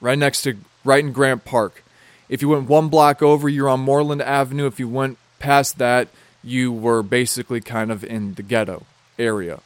right 0.00 0.18
next 0.18 0.40
to, 0.42 0.56
right 0.84 1.04
in 1.04 1.12
Grant 1.12 1.44
Park, 1.44 1.84
if 2.30 2.40
you 2.40 2.48
went 2.48 2.66
one 2.66 2.88
block 2.88 3.22
over, 3.22 3.46
you're 3.46 3.68
on 3.68 3.80
Moreland 3.80 4.22
Avenue. 4.22 4.66
If 4.66 4.80
you 4.80 4.88
went 4.88 5.18
past 5.38 5.76
that, 5.76 6.08
you 6.44 6.70
were 6.72 7.02
basically 7.02 7.60
kind 7.60 7.90
of 7.90 8.04
in 8.04 8.34
the 8.34 8.42
ghetto 8.42 8.84
area. 9.18 9.60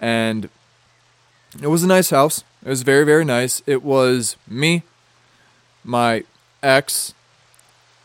And 0.00 0.50
it 1.60 1.68
was 1.68 1.82
a 1.82 1.86
nice 1.86 2.10
house. 2.10 2.44
It 2.64 2.68
was 2.68 2.82
very, 2.82 3.04
very 3.04 3.24
nice. 3.24 3.62
It 3.66 3.82
was 3.82 4.36
me, 4.46 4.82
my 5.82 6.24
ex, 6.62 7.14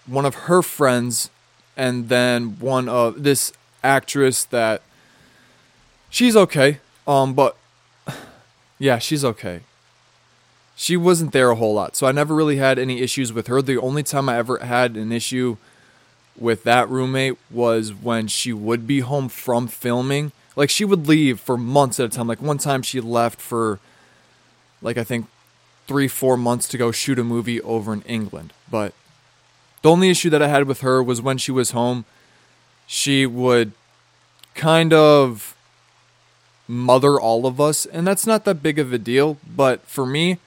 one 0.05 0.25
of 0.25 0.35
her 0.35 0.61
friends, 0.61 1.29
and 1.75 2.09
then 2.09 2.57
one 2.59 2.87
of 2.87 3.23
this 3.23 3.51
actress 3.83 4.45
that 4.45 4.81
she's 6.09 6.35
okay. 6.35 6.79
Um, 7.05 7.33
but 7.33 7.57
yeah, 8.79 8.99
she's 8.99 9.25
okay. 9.25 9.61
She 10.75 10.97
wasn't 10.97 11.33
there 11.33 11.51
a 11.51 11.55
whole 11.55 11.75
lot, 11.75 11.95
so 11.95 12.07
I 12.07 12.11
never 12.11 12.33
really 12.33 12.57
had 12.57 12.79
any 12.79 13.01
issues 13.01 13.31
with 13.31 13.47
her. 13.47 13.61
The 13.61 13.79
only 13.79 14.03
time 14.03 14.27
I 14.27 14.37
ever 14.37 14.57
had 14.57 14.95
an 14.95 15.11
issue 15.11 15.57
with 16.37 16.63
that 16.63 16.89
roommate 16.89 17.37
was 17.51 17.93
when 17.93 18.27
she 18.27 18.53
would 18.53 18.87
be 18.87 19.01
home 19.01 19.29
from 19.29 19.67
filming. 19.67 20.31
Like 20.55 20.69
she 20.69 20.85
would 20.85 21.07
leave 21.07 21.39
for 21.39 21.57
months 21.57 21.99
at 21.99 22.05
a 22.07 22.09
time. 22.09 22.27
Like 22.27 22.41
one 22.41 22.57
time 22.57 22.81
she 22.81 22.99
left 22.99 23.39
for 23.39 23.79
like 24.81 24.97
I 24.97 25.03
think 25.03 25.27
3 25.87 26.07
4 26.07 26.37
months 26.37 26.67
to 26.69 26.77
go 26.77 26.91
shoot 26.91 27.19
a 27.19 27.23
movie 27.23 27.61
over 27.61 27.93
in 27.93 28.01
England. 28.03 28.53
But 28.69 28.93
the 29.81 29.89
only 29.89 30.09
issue 30.09 30.29
that 30.29 30.41
I 30.41 30.47
had 30.47 30.67
with 30.67 30.81
her 30.81 31.03
was 31.03 31.21
when 31.21 31.37
she 31.37 31.51
was 31.51 31.71
home, 31.71 32.05
she 32.87 33.25
would 33.25 33.73
kind 34.55 34.93
of 34.93 35.55
mother 36.67 37.19
all 37.19 37.45
of 37.45 37.59
us, 37.59 37.85
and 37.85 38.07
that's 38.07 38.25
not 38.25 38.45
that 38.45 38.63
big 38.63 38.79
of 38.79 38.93
a 38.93 38.97
deal, 38.97 39.37
but 39.45 39.81
for 39.81 40.05
me 40.05 40.37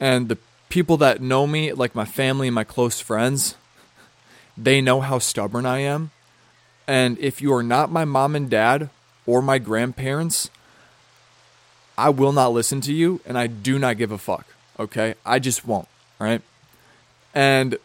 and 0.00 0.28
the 0.28 0.38
people 0.68 0.96
that 0.96 1.20
know 1.20 1.46
me, 1.46 1.72
like 1.72 1.94
my 1.94 2.04
family 2.04 2.48
and 2.48 2.54
my 2.54 2.64
close 2.64 3.00
friends, 3.00 3.56
they 4.56 4.80
know 4.80 5.00
how 5.00 5.18
stubborn 5.18 5.66
I 5.66 5.80
am. 5.80 6.10
And 6.86 7.18
if 7.18 7.40
you 7.40 7.52
are 7.52 7.62
not 7.62 7.90
my 7.90 8.04
mom 8.04 8.36
and 8.36 8.48
dad 8.48 8.90
or 9.26 9.42
my 9.42 9.58
grandparents, 9.58 10.50
I 11.98 12.10
will 12.10 12.32
not 12.32 12.52
listen 12.52 12.80
to 12.82 12.92
you 12.92 13.20
and 13.26 13.36
I 13.36 13.46
do 13.46 13.78
not 13.78 13.96
give 13.96 14.12
a 14.12 14.18
fuck. 14.18 14.46
Okay? 14.78 15.14
I 15.24 15.38
just 15.38 15.66
won't. 15.66 15.88
Right? 16.18 16.42
And 17.34 17.78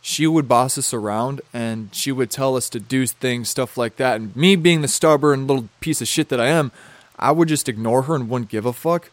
she 0.00 0.26
would 0.26 0.48
boss 0.48 0.78
us 0.78 0.94
around 0.94 1.40
and 1.52 1.94
she 1.94 2.12
would 2.12 2.30
tell 2.30 2.56
us 2.56 2.68
to 2.70 2.80
do 2.80 3.06
things, 3.06 3.48
stuff 3.48 3.76
like 3.76 3.96
that. 3.96 4.16
And 4.16 4.34
me 4.34 4.56
being 4.56 4.80
the 4.80 4.88
stubborn 4.88 5.46
little 5.46 5.68
piece 5.80 6.00
of 6.00 6.08
shit 6.08 6.28
that 6.30 6.40
I 6.40 6.46
am, 6.46 6.72
I 7.18 7.32
would 7.32 7.48
just 7.48 7.68
ignore 7.68 8.02
her 8.02 8.14
and 8.14 8.28
wouldn't 8.28 8.50
give 8.50 8.64
a 8.64 8.72
fuck. 8.72 9.10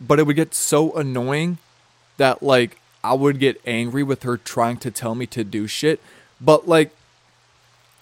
But 0.00 0.18
it 0.18 0.26
would 0.26 0.36
get 0.36 0.54
so 0.54 0.92
annoying 0.92 1.58
that, 2.16 2.42
like, 2.42 2.79
I 3.02 3.14
would 3.14 3.38
get 3.38 3.60
angry 3.66 4.02
with 4.02 4.22
her 4.24 4.36
trying 4.36 4.76
to 4.78 4.90
tell 4.90 5.14
me 5.14 5.26
to 5.28 5.44
do 5.44 5.66
shit. 5.66 6.00
But, 6.40 6.68
like, 6.68 6.94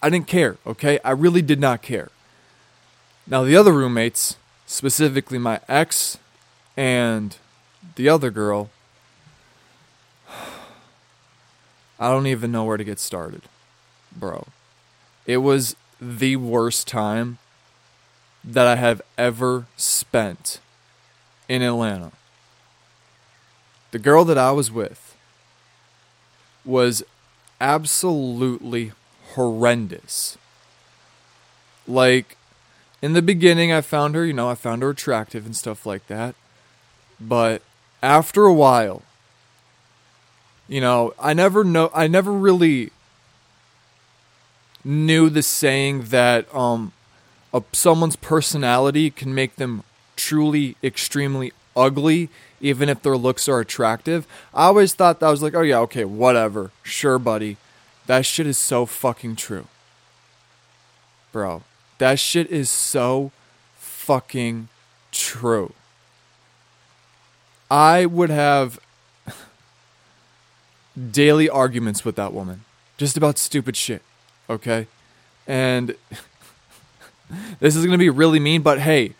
I 0.01 0.09
didn't 0.09 0.27
care, 0.27 0.57
okay? 0.65 0.99
I 1.03 1.11
really 1.11 1.41
did 1.41 1.59
not 1.59 1.81
care. 1.81 2.09
Now, 3.27 3.43
the 3.43 3.55
other 3.55 3.73
roommates, 3.73 4.37
specifically 4.65 5.37
my 5.37 5.59
ex 5.67 6.17
and 6.75 7.37
the 7.95 8.09
other 8.09 8.31
girl, 8.31 8.69
I 11.99 12.09
don't 12.09 12.27
even 12.27 12.51
know 12.51 12.63
where 12.63 12.77
to 12.77 12.83
get 12.83 12.99
started, 12.99 13.43
bro. 14.15 14.47
It 15.25 15.37
was 15.37 15.75
the 16.01 16.37
worst 16.37 16.87
time 16.87 17.37
that 18.43 18.65
I 18.65 18.77
have 18.77 19.01
ever 19.17 19.67
spent 19.75 20.59
in 21.47 21.61
Atlanta. 21.61 22.11
The 23.91 23.99
girl 23.99 24.25
that 24.25 24.37
I 24.37 24.51
was 24.51 24.71
with 24.71 25.15
was 26.63 27.03
absolutely 27.59 28.91
horrendous. 29.33 30.37
Like, 31.87 32.37
in 33.01 33.13
the 33.13 33.21
beginning, 33.21 33.71
I 33.71 33.81
found 33.81 34.15
her, 34.15 34.25
you 34.25 34.33
know, 34.33 34.49
I 34.49 34.55
found 34.55 34.81
her 34.81 34.89
attractive 34.89 35.45
and 35.45 35.55
stuff 35.55 35.85
like 35.85 36.05
that. 36.07 36.35
But 37.19 37.61
after 38.01 38.45
a 38.45 38.53
while, 38.53 39.03
you 40.67 40.81
know, 40.81 41.13
I 41.19 41.33
never 41.33 41.63
know, 41.63 41.89
I 41.93 42.07
never 42.07 42.31
really 42.31 42.91
knew 44.83 45.29
the 45.29 45.41
saying 45.41 46.03
that 46.03 46.53
um, 46.53 46.93
a, 47.53 47.63
someone's 47.71 48.15
personality 48.15 49.09
can 49.09 49.33
make 49.33 49.55
them 49.55 49.83
truly 50.15 50.75
extremely 50.83 51.51
ugly, 51.75 52.29
even 52.61 52.89
if 52.89 53.01
their 53.01 53.17
looks 53.17 53.47
are 53.47 53.59
attractive. 53.59 54.27
I 54.53 54.65
always 54.65 54.93
thought 54.93 55.19
that 55.19 55.29
was 55.29 55.41
like, 55.41 55.55
oh 55.55 55.61
yeah, 55.61 55.79
okay, 55.79 56.05
whatever, 56.05 56.71
sure, 56.83 57.19
buddy. 57.19 57.57
That 58.07 58.25
shit 58.25 58.47
is 58.47 58.57
so 58.57 58.85
fucking 58.85 59.35
true, 59.35 59.67
bro. 61.31 61.63
That 61.99 62.19
shit 62.19 62.49
is 62.49 62.69
so 62.69 63.31
fucking 63.75 64.69
true. 65.11 65.73
I 67.69 68.05
would 68.05 68.31
have 68.31 68.79
daily 71.11 71.49
arguments 71.49 72.03
with 72.03 72.15
that 72.15 72.33
woman 72.33 72.63
just 72.99 73.15
about 73.15 73.37
stupid 73.37 73.77
shit, 73.77 74.01
okay? 74.49 74.87
And 75.47 75.95
this 77.59 77.75
is 77.75 77.85
going 77.85 77.97
to 77.97 77.97
be 77.97 78.09
really 78.09 78.39
mean, 78.39 78.61
but 78.61 78.79
hey, 78.79 79.13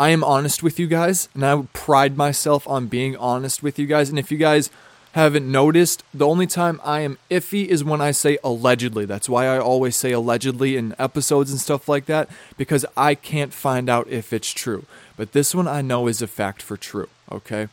I 0.00 0.08
am 0.08 0.24
honest 0.24 0.62
with 0.62 0.78
you 0.78 0.86
guys, 0.86 1.28
and 1.34 1.44
I 1.44 1.60
pride 1.74 2.16
myself 2.16 2.66
on 2.66 2.86
being 2.86 3.18
honest 3.18 3.62
with 3.62 3.78
you 3.78 3.86
guys. 3.86 4.08
And 4.08 4.18
if 4.18 4.32
you 4.32 4.38
guys 4.38 4.70
haven't 5.12 5.46
noticed, 5.46 6.02
the 6.14 6.26
only 6.26 6.46
time 6.46 6.80
I 6.82 7.00
am 7.00 7.18
iffy 7.30 7.66
is 7.66 7.84
when 7.84 8.00
I 8.00 8.10
say 8.12 8.38
allegedly. 8.42 9.04
That's 9.04 9.28
why 9.28 9.44
I 9.46 9.58
always 9.58 9.94
say 9.96 10.12
allegedly 10.12 10.78
in 10.78 10.94
episodes 10.98 11.50
and 11.50 11.60
stuff 11.60 11.86
like 11.86 12.06
that, 12.06 12.30
because 12.56 12.86
I 12.96 13.14
can't 13.14 13.52
find 13.52 13.90
out 13.90 14.08
if 14.08 14.32
it's 14.32 14.52
true. 14.52 14.86
But 15.18 15.32
this 15.32 15.54
one 15.54 15.68
I 15.68 15.82
know 15.82 16.06
is 16.06 16.22
a 16.22 16.26
fact 16.26 16.62
for 16.62 16.78
true, 16.78 17.10
okay? 17.30 17.68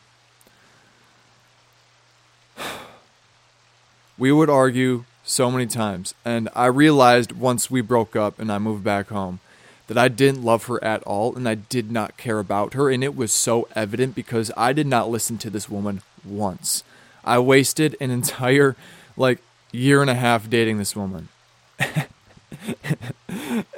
We 4.18 4.32
would 4.32 4.50
argue 4.50 5.04
so 5.24 5.50
many 5.50 5.66
times, 5.66 6.12
and 6.26 6.50
I 6.54 6.66
realized 6.66 7.32
once 7.32 7.70
we 7.70 7.80
broke 7.80 8.16
up 8.16 8.38
and 8.38 8.52
I 8.52 8.58
moved 8.58 8.84
back 8.84 9.08
home 9.08 9.38
that 9.88 9.98
I 9.98 10.08
didn't 10.08 10.44
love 10.44 10.66
her 10.66 10.82
at 10.84 11.02
all 11.02 11.34
and 11.34 11.48
I 11.48 11.56
did 11.56 11.90
not 11.90 12.16
care 12.16 12.38
about 12.38 12.74
her, 12.74 12.90
and 12.90 13.02
it 13.02 13.16
was 13.16 13.32
so 13.32 13.66
evident 13.74 14.14
because 14.14 14.52
I 14.56 14.72
did 14.72 14.86
not 14.86 15.10
listen 15.10 15.38
to 15.38 15.50
this 15.50 15.68
woman 15.68 16.02
once. 16.24 16.84
I 17.24 17.40
wasted 17.40 17.96
an 18.00 18.10
entire 18.10 18.76
like 19.16 19.40
year 19.72 20.00
and 20.00 20.10
a 20.10 20.14
half 20.14 20.48
dating 20.48 20.78
this 20.78 20.94
woman. 20.94 21.28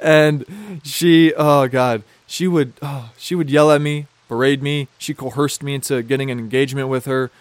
and 0.01 0.81
she 0.83 1.33
oh 1.35 1.67
god, 1.67 2.03
she 2.27 2.47
would 2.47 2.73
oh, 2.81 3.11
she 3.17 3.33
would 3.33 3.49
yell 3.49 3.71
at 3.71 3.81
me, 3.81 4.07
berate 4.27 4.61
me, 4.61 4.89
she 4.97 5.13
coerced 5.13 5.63
me 5.63 5.75
into 5.75 6.03
getting 6.03 6.29
an 6.29 6.39
engagement 6.39 6.89
with 6.89 7.05
her 7.05 7.31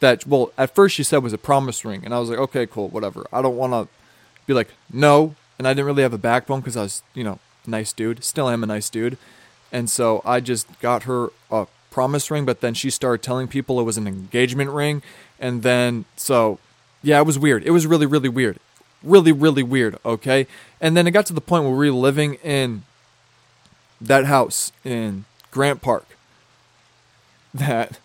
that 0.00 0.26
well 0.26 0.50
at 0.56 0.74
first 0.74 0.94
she 0.94 1.02
said 1.02 1.22
was 1.22 1.34
a 1.34 1.38
promise 1.38 1.84
ring 1.84 2.02
and 2.04 2.14
I 2.14 2.18
was 2.18 2.30
like, 2.30 2.38
"Okay, 2.38 2.66
cool, 2.66 2.88
whatever. 2.88 3.26
I 3.30 3.42
don't 3.42 3.56
want 3.56 3.72
to 3.72 3.88
be 4.46 4.54
like, 4.54 4.68
"No." 4.90 5.34
And 5.58 5.68
I 5.68 5.74
didn't 5.74 5.84
really 5.84 6.02
have 6.02 6.14
a 6.14 6.18
backbone 6.18 6.62
cuz 6.62 6.74
I 6.74 6.82
was, 6.82 7.02
you 7.12 7.22
know, 7.22 7.38
nice 7.66 7.92
dude. 7.92 8.24
Still 8.24 8.48
am 8.48 8.62
a 8.62 8.66
nice 8.66 8.90
dude. 8.90 9.16
And 9.72 9.88
so 9.88 10.22
I 10.24 10.40
just 10.40 10.66
got 10.80 11.04
her 11.04 11.28
a 11.50 11.66
promise 11.90 12.30
ring, 12.30 12.44
but 12.44 12.60
then 12.60 12.74
she 12.74 12.90
started 12.90 13.22
telling 13.22 13.48
people 13.48 13.80
it 13.80 13.84
was 13.84 13.96
an 13.96 14.06
engagement 14.06 14.70
ring. 14.70 15.02
And 15.38 15.62
then, 15.62 16.04
so, 16.16 16.58
yeah, 17.02 17.18
it 17.18 17.26
was 17.26 17.38
weird. 17.38 17.64
It 17.64 17.70
was 17.70 17.86
really, 17.86 18.06
really 18.06 18.28
weird. 18.28 18.58
Really, 19.02 19.32
really 19.32 19.62
weird, 19.62 19.98
okay? 20.04 20.46
And 20.80 20.96
then 20.96 21.06
it 21.06 21.12
got 21.12 21.26
to 21.26 21.32
the 21.32 21.40
point 21.40 21.64
where 21.64 21.74
we 21.74 21.90
were 21.90 21.96
living 21.96 22.34
in 22.34 22.82
that 24.00 24.26
house 24.26 24.72
in 24.84 25.24
Grant 25.50 25.82
Park 25.82 26.06
that 27.54 27.98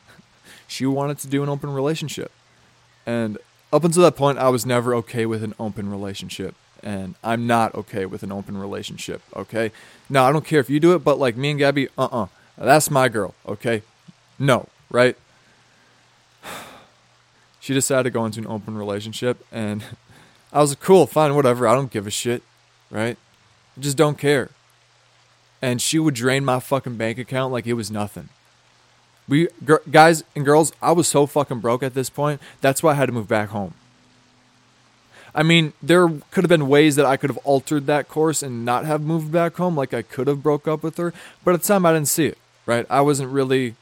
she 0.68 0.86
wanted 0.86 1.20
to 1.20 1.28
do 1.28 1.44
an 1.44 1.50
open 1.50 1.74
relationship. 1.74 2.32
And 3.06 3.38
up 3.72 3.84
until 3.84 4.04
that 4.04 4.16
point, 4.16 4.38
I 4.38 4.50
was 4.50 4.66
never 4.66 4.96
okay 4.96 5.26
with 5.26 5.44
an 5.44 5.54
open 5.60 5.90
relationship. 5.90 6.56
And 6.86 7.16
I'm 7.24 7.48
not 7.48 7.74
okay 7.74 8.06
with 8.06 8.22
an 8.22 8.32
open 8.32 8.58
relationship, 8.58 9.22
okay? 9.36 9.72
Now, 10.08 10.26
I 10.26 10.32
don't 10.32 10.46
care 10.46 10.60
if 10.60 10.70
you 10.70 10.80
do 10.80 10.94
it, 10.94 11.04
but 11.04 11.18
like 11.18 11.36
me 11.36 11.50
and 11.50 11.60
Gabby, 11.60 11.90
uh 11.98 12.08
uh 12.12 12.28
that's 12.58 12.90
my 12.92 13.10
girl, 13.10 13.34
okay? 13.48 13.82
No, 14.40 14.68
right? 14.90 15.18
She 17.60 17.74
decided 17.74 18.04
to 18.04 18.10
go 18.12 18.26
into 18.28 18.40
an 18.40 18.46
open 18.46 18.78
relationship, 18.78 19.44
and 19.52 19.84
I 20.54 20.62
was 20.62 20.70
like, 20.70 20.80
cool, 20.82 21.08
fine, 21.08 21.34
whatever. 21.34 21.68
I 21.68 21.74
don't 21.74 21.90
give 21.90 22.06
a 22.06 22.12
shit, 22.12 22.44
right? 22.92 23.18
I 23.76 23.82
just 23.82 23.98
don't 23.98 24.20
care. 24.20 24.52
And 25.64 25.82
she 25.82 25.98
would 25.98 26.14
drain 26.14 26.46
my 26.46 26.60
fucking 26.60 26.96
bank 26.96 27.18
account 27.18 27.52
like 27.52 27.66
it 27.66 27.74
was 27.74 27.90
nothing. 27.90 28.30
We 29.28 29.48
gr- 29.66 29.78
guys 29.90 30.24
and 30.36 30.46
girls, 30.46 30.72
I 30.80 30.92
was 30.92 31.08
so 31.08 31.26
fucking 31.26 31.60
broke 31.60 31.82
at 31.82 31.96
this 31.96 32.12
point. 32.12 32.40
That's 32.62 32.84
why 32.84 32.92
I 32.92 32.94
had 32.94 33.08
to 33.08 33.12
move 33.12 33.28
back 33.28 33.50
home. 33.50 33.74
I 35.36 35.44
mean, 35.44 35.74
there 35.84 36.08
could 36.32 36.46
have 36.46 36.50
been 36.50 36.70
ways 36.70 36.96
that 36.96 37.06
I 37.06 37.18
could 37.18 37.30
have 37.30 37.38
altered 37.40 37.88
that 37.88 38.08
course 38.08 38.42
and 38.42 38.64
not 38.64 38.86
have 38.86 39.02
moved 39.02 39.34
back 39.34 39.56
home, 39.58 39.76
like 39.76 39.94
I 39.94 40.02
could 40.02 40.28
have 40.28 40.42
broke 40.42 40.66
up 40.66 40.82
with 40.82 40.96
her. 40.96 41.14
But 41.44 41.54
at 41.54 41.62
the 41.62 41.68
time, 41.68 41.86
I 41.86 41.92
didn't 41.92 42.08
see 42.08 42.28
it. 42.28 42.38
Right? 42.66 42.86
I 42.90 43.02
wasn't 43.02 43.32
really 43.32 43.76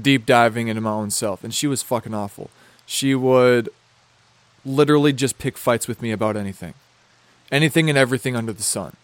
deep 0.00 0.24
diving 0.24 0.68
into 0.68 0.80
my 0.80 0.90
own 0.90 1.10
self, 1.10 1.44
and 1.44 1.54
she 1.54 1.66
was 1.66 1.82
fucking 1.82 2.14
awful. 2.14 2.50
She 2.86 3.14
would 3.14 3.68
literally 4.64 5.12
just 5.12 5.38
pick 5.38 5.58
fights 5.58 5.86
with 5.86 6.00
me 6.00 6.10
about 6.10 6.36
anything, 6.36 6.74
anything 7.50 7.88
and 7.88 7.98
everything 7.98 8.34
under 8.34 8.52
the 8.52 8.62
sun. 8.62 8.96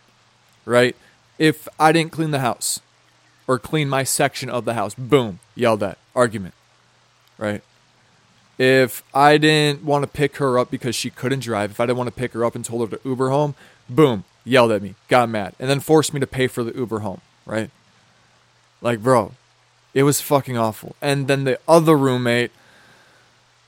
Right? 0.65 0.97
If 1.39 1.69
I 1.79 1.93
didn't 1.93 2.13
clean 2.13 2.31
the 2.31 2.41
house 2.41 2.81
or 3.47 3.59
clean 3.59 3.89
my 3.89 4.05
section 4.05 4.49
of 4.49 4.65
the 4.65 4.75
house, 4.75 4.95
boom, 4.95 5.39
yelled 5.55 5.83
at, 5.83 5.99
argument. 6.17 6.55
Right? 7.37 7.63
If 8.59 9.05
I 9.15 9.39
didn't 9.39 9.85
want 9.85 10.03
to 10.03 10.09
pick 10.09 10.37
her 10.37 10.59
up 10.59 10.71
because 10.71 10.97
she 10.97 11.11
couldn't 11.11 11.41
drive, 11.41 11.71
if 11.71 11.81
I 11.81 11.87
didn't 11.87 11.99
want 11.99 12.09
to 12.09 12.21
pick 12.21 12.33
her 12.33 12.45
up 12.45 12.57
and 12.57 12.65
told 12.65 12.91
her 12.91 12.97
to 12.97 13.09
Uber 13.09 13.31
home, 13.31 13.55
boom, 13.89 14.25
yelled 14.45 14.73
at 14.73 14.83
me, 14.83 14.97
got 15.09 15.29
mad, 15.29 15.55
and 15.61 15.71
then 15.71 15.81
forced 15.81 16.13
me 16.13 16.21
to 16.21 16.27
pay 16.27 16.49
for 16.49 16.65
the 16.65 16.75
Uber 16.75 17.01
home, 17.01 17.21
right? 17.47 17.71
Like, 18.81 19.01
bro, 19.01 19.33
it 19.95 20.03
was 20.03 20.21
fucking 20.21 20.57
awful. 20.57 20.97
And 21.01 21.29
then 21.29 21.45
the 21.45 21.59
other 21.69 21.97
roommate, 21.97 22.51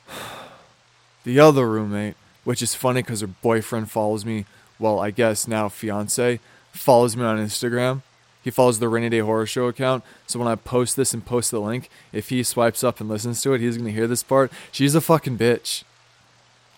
the 1.24 1.38
other 1.38 1.68
roommate, 1.68 2.16
which 2.44 2.62
is 2.62 2.74
funny 2.74 3.02
because 3.02 3.20
her 3.20 3.26
boyfriend 3.26 3.90
follows 3.90 4.24
me, 4.24 4.46
well, 4.78 4.98
I 4.98 5.10
guess 5.10 5.46
now 5.46 5.68
fiance, 5.68 6.40
follows 6.72 7.16
me 7.16 7.24
on 7.24 7.38
Instagram. 7.38 8.02
He 8.42 8.50
follows 8.50 8.78
the 8.78 8.88
Rainy 8.88 9.10
Day 9.10 9.18
Horror 9.18 9.46
Show 9.46 9.66
account. 9.66 10.02
So 10.26 10.38
when 10.38 10.48
I 10.48 10.54
post 10.54 10.96
this 10.96 11.12
and 11.12 11.24
post 11.24 11.50
the 11.50 11.60
link, 11.60 11.90
if 12.12 12.30
he 12.30 12.42
swipes 12.42 12.82
up 12.82 13.00
and 13.00 13.08
listens 13.08 13.42
to 13.42 13.52
it, 13.52 13.60
he's 13.60 13.76
going 13.76 13.86
to 13.86 13.92
hear 13.92 14.06
this 14.06 14.22
part. 14.22 14.50
She's 14.72 14.94
a 14.94 15.00
fucking 15.00 15.36
bitch. 15.36 15.84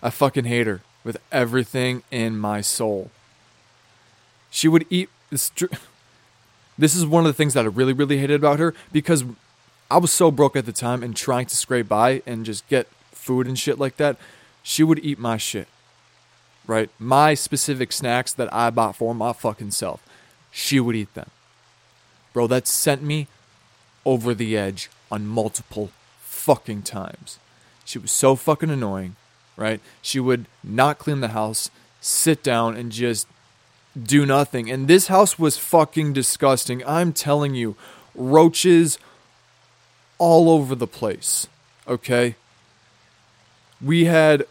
I 0.01 0.09
fucking 0.09 0.45
hate 0.45 0.67
her 0.67 0.81
with 1.03 1.17
everything 1.31 2.03
in 2.11 2.37
my 2.37 2.61
soul. 2.61 3.11
She 4.49 4.67
would 4.67 4.85
eat 4.89 5.09
this. 5.29 5.51
This 6.75 6.95
is 6.95 7.05
one 7.05 7.23
of 7.23 7.27
the 7.27 7.37
things 7.37 7.53
that 7.53 7.65
I 7.65 7.67
really, 7.67 7.93
really 7.93 8.17
hated 8.17 8.33
about 8.33 8.57
her 8.57 8.73
because 8.91 9.23
I 9.91 9.97
was 9.97 10.11
so 10.11 10.31
broke 10.31 10.55
at 10.55 10.65
the 10.65 10.71
time 10.71 11.03
and 11.03 11.15
trying 11.15 11.45
to 11.45 11.55
scrape 11.55 11.87
by 11.87 12.23
and 12.25 12.45
just 12.45 12.67
get 12.67 12.87
food 13.11 13.45
and 13.45 13.59
shit 13.59 13.77
like 13.77 13.97
that. 13.97 14.17
She 14.63 14.83
would 14.83 14.97
eat 15.05 15.19
my 15.19 15.37
shit, 15.37 15.67
right? 16.65 16.89
My 16.97 17.35
specific 17.35 17.91
snacks 17.91 18.33
that 18.33 18.51
I 18.51 18.71
bought 18.71 18.95
for 18.95 19.13
my 19.13 19.33
fucking 19.33 19.69
self. 19.69 20.01
She 20.49 20.79
would 20.79 20.95
eat 20.95 21.13
them. 21.13 21.29
Bro, 22.33 22.47
that 22.47 22.67
sent 22.67 23.03
me 23.03 23.27
over 24.05 24.33
the 24.33 24.57
edge 24.57 24.89
on 25.11 25.27
multiple 25.27 25.91
fucking 26.19 26.81
times. 26.81 27.39
She 27.85 27.99
was 27.99 28.11
so 28.11 28.35
fucking 28.35 28.69
annoying, 28.69 29.15
right? 29.55 29.79
She 30.01 30.19
would 30.19 30.47
not 30.63 30.97
clean 30.97 31.21
the 31.21 31.29
house, 31.29 31.69
sit 32.01 32.43
down, 32.43 32.75
and 32.75 32.91
just 32.91 33.27
do 34.01 34.25
nothing. 34.25 34.69
And 34.71 34.87
this 34.87 35.07
house 35.07 35.37
was 35.37 35.57
fucking 35.57 36.13
disgusting. 36.13 36.83
I'm 36.85 37.13
telling 37.13 37.53
you, 37.55 37.75
roaches 38.15 38.97
all 40.17 40.49
over 40.49 40.75
the 40.75 40.87
place, 40.87 41.47
okay? 41.87 42.35
We 43.81 44.05
had 44.05 44.45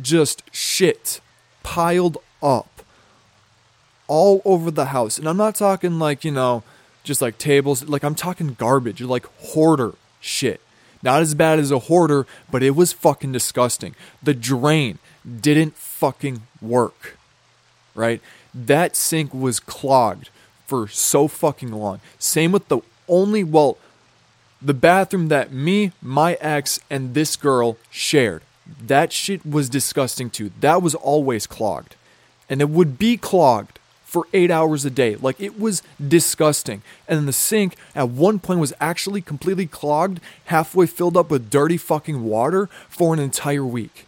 just 0.00 0.42
shit 0.52 1.20
piled 1.62 2.18
up 2.42 2.82
all 4.08 4.42
over 4.44 4.70
the 4.70 4.86
house. 4.86 5.18
And 5.18 5.28
I'm 5.28 5.36
not 5.36 5.54
talking 5.54 5.98
like, 5.98 6.24
you 6.24 6.32
know, 6.32 6.62
just 7.02 7.22
like 7.22 7.38
tables, 7.38 7.84
like 7.84 8.04
I'm 8.04 8.14
talking 8.14 8.54
garbage, 8.54 9.00
like 9.00 9.26
hoarder 9.40 9.94
shit. 10.20 10.60
Not 11.02 11.20
as 11.20 11.34
bad 11.34 11.58
as 11.58 11.70
a 11.72 11.80
hoarder, 11.80 12.26
but 12.50 12.62
it 12.62 12.76
was 12.76 12.92
fucking 12.92 13.32
disgusting. 13.32 13.94
The 14.22 14.34
drain 14.34 14.98
didn't 15.40 15.76
fucking 15.76 16.42
work. 16.60 17.18
Right? 17.94 18.20
That 18.54 18.94
sink 18.96 19.34
was 19.34 19.58
clogged 19.58 20.30
for 20.66 20.88
so 20.88 21.28
fucking 21.28 21.72
long. 21.72 22.00
Same 22.18 22.52
with 22.52 22.68
the 22.68 22.80
only, 23.08 23.42
well, 23.42 23.78
the 24.60 24.74
bathroom 24.74 25.28
that 25.28 25.52
me, 25.52 25.92
my 26.00 26.34
ex, 26.34 26.78
and 26.88 27.14
this 27.14 27.36
girl 27.36 27.76
shared. 27.90 28.42
That 28.80 29.12
shit 29.12 29.44
was 29.44 29.68
disgusting 29.68 30.30
too. 30.30 30.52
That 30.60 30.82
was 30.82 30.94
always 30.94 31.46
clogged. 31.48 31.96
And 32.48 32.60
it 32.60 32.70
would 32.70 32.96
be 32.96 33.16
clogged 33.16 33.80
for 34.12 34.28
eight 34.34 34.50
hours 34.50 34.84
a 34.84 34.90
day. 34.90 35.16
Like 35.16 35.40
it 35.40 35.58
was 35.58 35.82
disgusting. 36.06 36.82
And 37.08 37.26
the 37.26 37.32
sink 37.32 37.76
at 37.94 38.10
one 38.10 38.40
point 38.40 38.60
was 38.60 38.74
actually 38.78 39.22
completely 39.22 39.66
clogged, 39.66 40.20
halfway 40.44 40.84
filled 40.84 41.16
up 41.16 41.30
with 41.30 41.48
dirty 41.48 41.78
fucking 41.78 42.22
water 42.22 42.68
for 42.90 43.14
an 43.14 43.20
entire 43.20 43.64
week. 43.64 44.06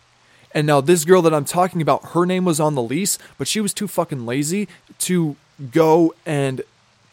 And 0.52 0.66
now 0.66 0.82
this 0.82 1.06
girl 1.06 1.22
that 1.22 1.32
I'm 1.32 1.46
talking 1.46 1.80
about, 1.80 2.10
her 2.10 2.26
name 2.26 2.44
was 2.44 2.60
on 2.60 2.74
the 2.74 2.82
lease, 2.82 3.16
but 3.38 3.48
she 3.48 3.62
was 3.62 3.72
too 3.72 3.88
fucking 3.88 4.26
lazy 4.26 4.68
to 4.98 5.36
go 5.70 6.14
and 6.26 6.60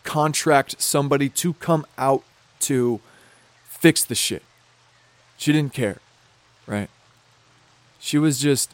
contract 0.04 0.82
somebody 0.82 1.30
to 1.30 1.54
come 1.54 1.86
out 1.97 2.23
to 2.60 2.99
fix 3.69 4.04
the 4.04 4.15
shit. 4.15 4.43
She 5.38 5.54
didn't 5.54 5.73
care, 5.73 5.99
right? 6.67 6.89
She 8.01 8.17
was 8.17 8.38
just 8.38 8.73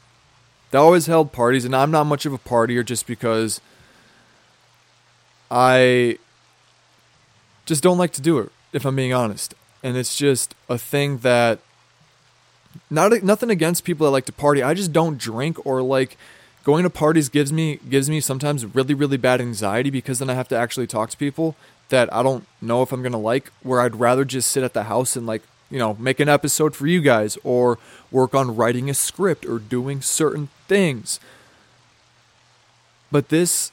they 0.72 0.80
always 0.80 1.06
held 1.06 1.32
parties 1.32 1.66
and 1.66 1.76
I'm 1.76 1.92
not 1.92 2.06
much 2.06 2.26
of 2.26 2.34
a 2.34 2.40
partier 2.40 2.84
just 2.84 3.06
because 3.06 3.62
I 5.50 6.18
just 7.66 7.84
don't 7.84 7.98
like 7.98 8.12
to 8.14 8.22
do 8.22 8.40
it, 8.40 8.52
if 8.74 8.86
I'm 8.86 8.96
being 8.96 9.14
honest. 9.14 9.54
And 9.84 9.96
it's 9.96 10.18
just 10.18 10.56
a 10.70 10.78
thing 10.78 11.20
that 11.20 11.60
not 12.90 13.24
nothing 13.24 13.50
against 13.50 13.84
people 13.84 14.06
that 14.06 14.12
like 14.12 14.26
to 14.26 14.32
party. 14.32 14.62
I 14.64 14.74
just 14.74 14.92
don't 14.92 15.18
drink 15.18 15.66
or 15.66 15.82
like 15.82 16.18
going 16.64 16.84
to 16.84 16.90
parties 16.90 17.30
gives 17.30 17.54
me 17.54 17.80
gives 17.90 18.10
me 18.10 18.20
sometimes 18.20 18.66
really 18.66 18.94
really 18.94 19.18
bad 19.18 19.40
anxiety 19.40 19.90
because 19.90 20.20
then 20.20 20.30
I 20.30 20.34
have 20.34 20.50
to 20.50 20.58
actually 20.58 20.88
talk 20.88 21.10
to 21.12 21.18
people 21.18 21.56
that 21.90 22.14
I 22.14 22.24
don't 22.24 22.46
know 22.62 22.82
if 22.82 22.92
I'm 22.92 23.02
going 23.02 23.14
to 23.14 23.18
like, 23.18 23.52
where 23.64 23.82
I'd 23.82 23.96
rather 23.96 24.26
just 24.26 24.52
sit 24.52 24.64
at 24.64 24.74
the 24.74 24.84
house 24.84 25.16
and 25.16 25.26
like, 25.26 25.42
you 25.70 25.80
know, 25.80 25.96
make 26.00 26.20
an 26.20 26.30
episode 26.30 26.76
for 26.76 26.88
you 26.88 27.02
guys 27.02 27.38
or 27.44 27.78
work 28.12 28.36
on 28.36 28.56
writing 28.56 28.90
a 28.90 28.94
script 28.94 29.46
or 29.46 29.60
doing 29.60 30.02
certain 30.02 30.50
things. 30.68 31.20
But 33.12 33.30
this 33.30 33.72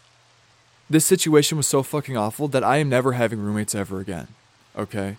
this 0.88 1.04
situation 1.04 1.56
was 1.56 1.66
so 1.66 1.82
fucking 1.82 2.16
awful 2.16 2.48
that 2.48 2.64
I 2.64 2.78
am 2.78 2.88
never 2.88 3.12
having 3.12 3.40
roommates 3.40 3.74
ever 3.74 4.00
again. 4.00 4.28
Okay? 4.76 5.16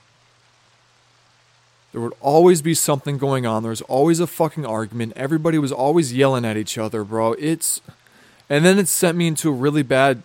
There 1.91 2.01
would 2.01 2.13
always 2.19 2.62
be 2.62 2.73
something 2.73 3.17
going 3.17 3.45
on. 3.45 3.63
There 3.63 3.69
was 3.69 3.82
always 3.84 4.19
a 4.19 4.28
fucking 4.28 4.65
argument. 4.65 5.13
Everybody 5.15 5.58
was 5.58 5.71
always 5.71 6.13
yelling 6.13 6.43
at 6.43 6.58
each 6.58 6.78
other, 6.78 7.04
bro. 7.04 7.34
It's 7.34 7.82
and 8.49 8.65
then 8.65 8.78
it 8.78 8.88
sent 8.88 9.17
me 9.17 9.28
into 9.28 9.49
a 9.49 9.54
really 9.54 9.82
bad 9.82 10.21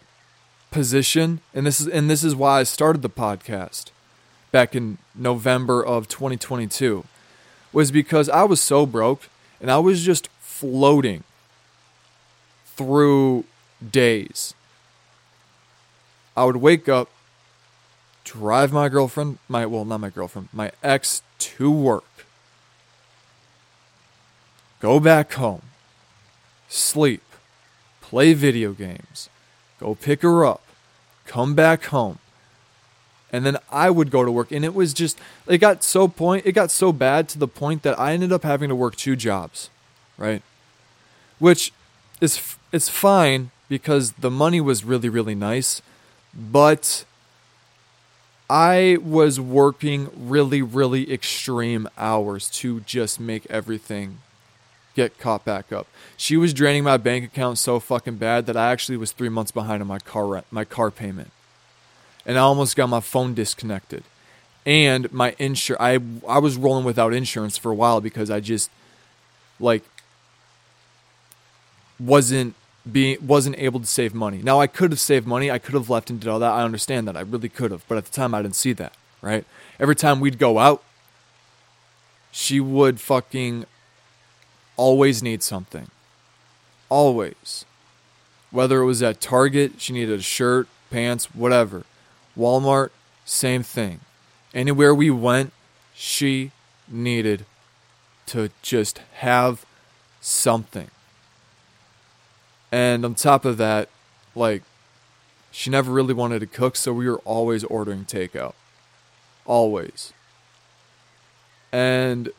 position, 0.73 1.41
and 1.55 1.65
this 1.67 1.81
is 1.81 1.87
and 1.87 2.11
this 2.11 2.25
is 2.25 2.35
why 2.35 2.59
I 2.59 2.63
started 2.65 3.03
the 3.03 3.09
podcast 3.09 3.93
back 4.51 4.75
in 4.75 4.99
November 5.15 5.85
of 5.85 6.09
2022 6.09 7.05
was 7.73 7.93
because 7.93 8.29
I 8.29 8.43
was 8.43 8.61
so 8.61 8.85
broke 8.85 9.29
and 9.61 9.71
I 9.71 9.79
was 9.79 10.05
just 10.05 10.29
floating 10.41 11.23
through 12.67 13.45
days. 13.91 14.55
I 16.41 16.45
would 16.45 16.57
wake 16.57 16.89
up, 16.89 17.11
drive 18.25 18.73
my 18.73 18.89
girlfriend, 18.89 19.41
my 19.47 19.67
well, 19.67 19.85
not 19.85 20.01
my 20.01 20.09
girlfriend, 20.09 20.49
my 20.55 20.73
ex 20.83 21.21
to 21.39 21.71
work. 21.71 22.25
Go 24.81 24.99
back 25.01 25.35
home. 25.35 25.61
Sleep. 26.67 27.23
Play 28.01 28.33
video 28.33 28.73
games. 28.73 29.29
Go 29.79 29.95
pick 29.95 30.23
her 30.23 30.47
up. 30.47 30.63
Come 31.27 31.55
back 31.55 31.85
home. 31.85 32.19
And 33.31 33.45
then 33.45 33.59
I 33.71 33.91
would 33.91 34.11
go 34.11 34.25
to 34.25 34.33
work 34.33 34.51
and 34.51 34.65
it 34.65 34.75
was 34.75 34.95
just 34.95 35.19
it 35.47 35.59
got 35.59 35.85
so 35.85 36.09
point 36.09 36.47
it 36.47 36.53
got 36.53 36.71
so 36.71 36.91
bad 36.91 37.29
to 37.29 37.39
the 37.39 37.49
point 37.49 37.83
that 37.83 38.01
I 38.01 38.15
ended 38.15 38.33
up 38.33 38.45
having 38.45 38.71
to 38.71 38.75
work 38.75 38.97
two 38.97 39.15
jobs, 39.15 39.69
right? 40.17 40.43
Which 41.39 41.71
is 42.19 42.57
it's 42.73 42.89
fine 42.89 43.51
because 43.69 44.13
the 44.13 44.31
money 44.31 44.63
was 44.63 44.85
really 44.85 45.11
really 45.11 45.35
nice, 45.35 45.83
but 46.35 47.05
I 48.49 48.99
was 49.01 49.39
working 49.39 50.11
really, 50.17 50.63
really 50.63 51.13
extreme 51.13 51.89
hours 51.97 52.51
to 52.51 52.81
just 52.81 53.21
make 53.21 53.47
everything 53.47 54.19
get 54.97 55.19
caught 55.19 55.45
back 55.45 55.73
up. 55.73 55.87
She 56.17 56.37
was 56.37 56.53
draining 56.53 56.85
my 56.85 56.97
bank 56.97 57.25
account 57.25 57.59
so 57.59 57.79
fucking 57.79 58.17
bad 58.17 58.47
that 58.47 58.57
I 58.57 58.73
actually 58.73 58.97
was 58.97 59.13
three 59.13 59.29
months 59.29 59.53
behind 59.53 59.81
on 59.83 59.89
my 59.89 60.01
car 60.01 60.27
rent, 60.27 60.47
my 60.51 60.65
car 60.65 60.91
payment, 60.91 61.31
and 62.27 62.37
I 62.37 62.41
almost 62.41 62.77
got 62.77 62.89
my 62.89 63.01
phone 63.01 63.35
disconnected, 63.35 64.03
and 64.67 65.13
my 65.13 65.33
insur. 65.33 65.77
I 65.79 66.01
I 66.29 66.39
was 66.39 66.57
rolling 66.57 66.85
without 66.85 67.15
insurance 67.15 67.57
for 67.57 67.71
a 67.71 67.75
while 67.75 68.01
because 68.01 68.31
I 68.31 68.41
just 68.41 68.69
like 69.61 69.85
wasn't 72.01 72.55
being 72.91 73.19
wasn't 73.27 73.59
able 73.59 73.81
to 73.81 73.87
save 73.87 74.15
money. 74.15 74.41
Now 74.43 74.61
I 74.61 74.67
could 74.67 74.91
have 74.91 75.01
saved 75.01 75.27
money. 75.27 75.51
I 75.51 75.59
could 75.59 75.75
have 75.75 75.91
left 75.91 76.11
and 76.11 76.21
did 76.21 76.29
all 76.29 76.39
that. 76.39 76.53
I 76.53 76.63
understand 76.63 77.07
that. 77.09 77.17
I 77.17 77.21
really 77.21 77.49
could 77.49 77.71
have, 77.71 77.87
but 77.89 77.99
at 77.99 78.07
the 78.07 78.13
time 78.13 78.35
I 78.35 78.43
didn't 78.43 78.57
see 78.57 78.73
that, 78.75 78.95
right? 79.21 79.45
Every 79.79 79.97
time 79.97 80.21
we'd 80.21 80.39
go 80.39 80.59
out, 80.59 80.83
she 82.31 82.61
would 82.61 83.01
fucking 83.01 83.67
always 84.77 85.23
need 85.23 85.43
something. 85.43 85.89
Always. 86.89 87.65
Whether 88.51 88.81
it 88.81 88.87
was 88.87 89.03
at 89.03 89.21
Target, 89.21 89.75
she 89.79 89.93
needed 89.93 90.19
a 90.19 90.23
shirt, 90.23 90.67
pants, 90.91 91.35
whatever. 91.35 91.85
Walmart, 92.37 92.91
same 93.25 93.63
thing. 93.63 94.01
Anywhere 94.55 94.95
we 94.95 95.11
went, 95.11 95.53
she 95.95 96.51
needed 96.89 97.45
to 98.27 98.51
just 98.63 98.99
have 99.15 99.65
something. 100.21 100.91
And 102.73 103.05
on 103.05 103.15
top 103.15 103.45
of 103.45 103.57
that, 103.59 103.89
like, 104.35 104.63
she 105.51 105.71
never 105.71 105.91
really 105.91 106.15
wanted 106.15 106.41
to 106.41 106.47
cook, 106.47 106.77
so 106.77 106.93
we 106.93 107.09
were 107.09 107.19
always 107.19 107.65
ordering 107.65 108.05
takeout. 108.05 108.55
Always. 109.45 110.13
And 111.73 112.31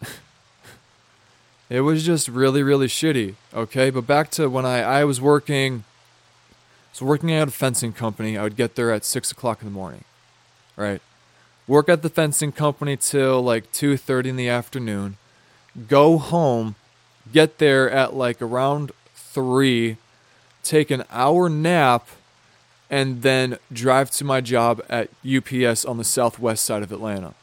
it 1.70 1.80
was 1.80 2.04
just 2.04 2.28
really, 2.28 2.62
really 2.62 2.88
shitty. 2.88 3.34
Okay, 3.54 3.90
but 3.90 4.06
back 4.06 4.30
to 4.32 4.48
when 4.48 4.66
I, 4.66 4.80
I 4.80 5.04
was 5.04 5.20
working. 5.20 5.84
So 6.92 7.06
working 7.06 7.32
at 7.32 7.48
a 7.48 7.50
fencing 7.50 7.94
company, 7.94 8.36
I 8.36 8.42
would 8.42 8.56
get 8.56 8.74
there 8.74 8.92
at 8.92 9.04
six 9.04 9.32
o'clock 9.32 9.62
in 9.62 9.68
the 9.68 9.72
morning. 9.72 10.04
Right. 10.76 11.00
Work 11.66 11.88
at 11.88 12.02
the 12.02 12.10
fencing 12.10 12.52
company 12.52 12.98
till 12.98 13.40
like 13.40 13.72
two 13.72 13.96
thirty 13.96 14.28
in 14.28 14.36
the 14.36 14.48
afternoon. 14.48 15.16
Go 15.88 16.18
home, 16.18 16.74
get 17.32 17.56
there 17.56 17.90
at 17.90 18.14
like 18.14 18.42
around 18.42 18.92
three, 19.32 19.96
take 20.62 20.90
an 20.90 21.04
hour 21.10 21.48
nap, 21.48 22.08
and 22.90 23.22
then 23.22 23.58
drive 23.72 24.10
to 24.12 24.24
my 24.24 24.40
job 24.40 24.82
at 24.88 25.08
UPS 25.24 25.84
on 25.84 25.96
the 25.96 26.04
southwest 26.04 26.64
side 26.64 26.82
of 26.82 26.92
Atlanta. 26.92 27.34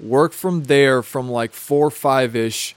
Work 0.00 0.32
from 0.32 0.64
there 0.64 1.02
from 1.02 1.30
like 1.30 1.52
4 1.52 1.90
5 1.90 2.34
ish 2.34 2.74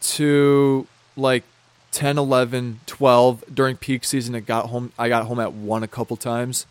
to 0.00 0.86
like 1.16 1.42
10, 1.90 2.18
11, 2.18 2.80
12 2.86 3.44
during 3.52 3.76
peak 3.76 4.04
season. 4.04 4.34
I 4.34 4.40
got 4.40 4.66
home. 4.70 4.92
I 4.98 5.08
got 5.08 5.26
home 5.26 5.40
at 5.40 5.52
one 5.52 5.82
a 5.82 5.88
couple 5.88 6.16
times. 6.16 6.66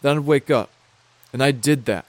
Then 0.00 0.16
I'd 0.16 0.24
wake 0.24 0.50
up, 0.50 0.70
and 1.32 1.42
I 1.42 1.52
did 1.52 1.84
that 1.84 2.06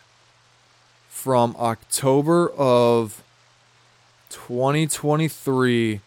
from 1.09 1.55
October 1.59 2.49
of 2.49 3.23
2023 4.29 6.01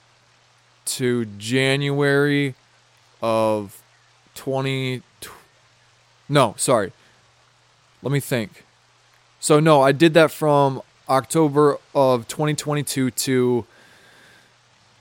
to 0.86 1.24
January 1.38 2.54
of 3.22 3.82
20 4.34 5.02
No, 6.28 6.54
sorry. 6.56 6.92
Let 8.02 8.12
me 8.12 8.20
think. 8.20 8.64
So 9.40 9.60
no, 9.60 9.82
I 9.82 9.92
did 9.92 10.14
that 10.14 10.30
from 10.30 10.82
October 11.08 11.78
of 11.94 12.26
2022 12.28 13.10
to 13.10 13.66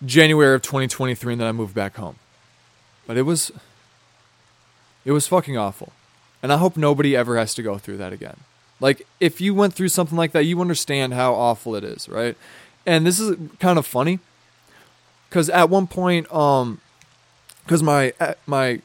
January 0.05 0.55
of 0.55 0.61
2023 0.61 1.33
and 1.33 1.41
then 1.41 1.47
I 1.47 1.51
moved 1.51 1.73
back 1.73 1.95
home. 1.95 2.17
But 3.07 3.17
it 3.17 3.23
was 3.23 3.51
it 5.03 5.11
was 5.11 5.27
fucking 5.27 5.57
awful. 5.57 5.93
And 6.41 6.51
I 6.51 6.57
hope 6.57 6.77
nobody 6.77 7.15
ever 7.15 7.37
has 7.37 7.53
to 7.55 7.63
go 7.63 7.77
through 7.77 7.97
that 7.97 8.13
again. 8.13 8.37
Like 8.79 9.07
if 9.19 9.39
you 9.39 9.53
went 9.53 9.73
through 9.73 9.89
something 9.89 10.17
like 10.17 10.31
that, 10.33 10.45
you 10.45 10.59
understand 10.61 11.13
how 11.13 11.33
awful 11.33 11.75
it 11.75 11.83
is, 11.83 12.09
right? 12.09 12.35
And 12.85 13.05
this 13.05 13.19
is 13.19 13.37
kind 13.59 13.79
of 13.79 13.85
funny 13.85 14.19
because 15.29 15.49
at 15.49 15.69
one 15.69 15.87
point, 15.87 16.31
um, 16.33 16.81
because 17.63 17.81
my 17.83 18.13
my 18.45 18.81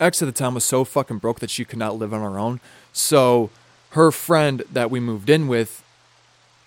ex 0.00 0.20
at 0.22 0.26
the 0.26 0.32
time 0.32 0.54
was 0.54 0.64
so 0.64 0.84
fucking 0.84 1.18
broke 1.18 1.40
that 1.40 1.50
she 1.50 1.64
could 1.64 1.78
not 1.78 1.96
live 1.96 2.12
on 2.12 2.20
her 2.20 2.38
own. 2.38 2.60
So 2.92 3.50
her 3.90 4.10
friend 4.10 4.62
that 4.72 4.90
we 4.90 5.00
moved 5.00 5.30
in 5.30 5.48
with 5.48 5.82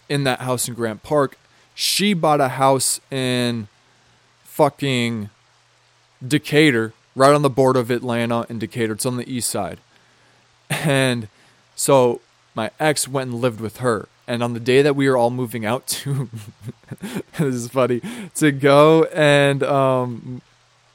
in 0.07 0.23
that 0.23 0.41
house 0.41 0.67
in 0.67 0.73
Grant 0.73 1.03
Park, 1.03 1.37
she 1.75 2.13
bought 2.13 2.41
a 2.41 2.49
house 2.49 2.99
in 3.11 3.67
fucking 4.43 5.29
Decatur, 6.25 6.93
right 7.15 7.33
on 7.33 7.43
the 7.43 7.49
border 7.49 7.79
of 7.79 7.91
Atlanta 7.91 8.45
and 8.49 8.59
Decatur. 8.59 8.93
It's 8.93 9.05
on 9.05 9.17
the 9.17 9.31
east 9.31 9.49
side. 9.49 9.79
And 10.69 11.27
so 11.75 12.21
my 12.55 12.71
ex 12.79 13.07
went 13.07 13.31
and 13.31 13.39
lived 13.39 13.61
with 13.61 13.77
her. 13.77 14.07
And 14.29 14.43
on 14.43 14.53
the 14.53 14.59
day 14.59 14.83
that 14.83 14.95
we 14.95 15.09
were 15.09 15.17
all 15.17 15.31
moving 15.31 15.65
out 15.65 15.87
to, 15.87 16.29
this 17.39 17.55
is 17.55 17.67
funny, 17.67 18.01
to 18.35 18.51
go 18.51 19.05
and 19.05 19.63
um, 19.63 20.41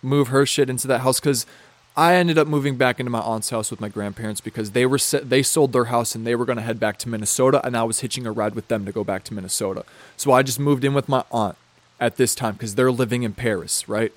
move 0.02 0.28
her 0.28 0.46
shit 0.46 0.70
into 0.70 0.86
that 0.86 1.00
house 1.00 1.18
because 1.18 1.44
I 1.96 2.14
ended 2.14 2.38
up 2.38 2.46
moving 2.46 2.76
back 2.76 3.00
into 3.00 3.10
my 3.10 3.20
aunt's 3.20 3.50
house 3.50 3.72
with 3.72 3.80
my 3.80 3.88
grandparents 3.88 4.40
because 4.40 4.70
they 4.70 4.86
were 4.86 4.98
they 4.98 5.42
sold 5.42 5.72
their 5.72 5.86
house 5.86 6.14
and 6.14 6.24
they 6.24 6.36
were 6.36 6.44
going 6.44 6.56
to 6.56 6.62
head 6.62 6.78
back 6.78 6.96
to 6.98 7.08
Minnesota 7.08 7.60
and 7.64 7.76
I 7.76 7.82
was 7.82 8.00
hitching 8.00 8.24
a 8.24 8.32
ride 8.32 8.54
with 8.54 8.68
them 8.68 8.84
to 8.84 8.92
go 8.92 9.02
back 9.02 9.24
to 9.24 9.34
Minnesota. 9.34 9.84
So 10.16 10.30
I 10.30 10.42
just 10.42 10.60
moved 10.60 10.84
in 10.84 10.94
with 10.94 11.08
my 11.08 11.24
aunt 11.32 11.56
at 12.00 12.16
this 12.16 12.34
time 12.36 12.54
because 12.54 12.76
they're 12.76 12.92
living 12.92 13.24
in 13.24 13.32
Paris, 13.32 13.88
right? 13.88 14.12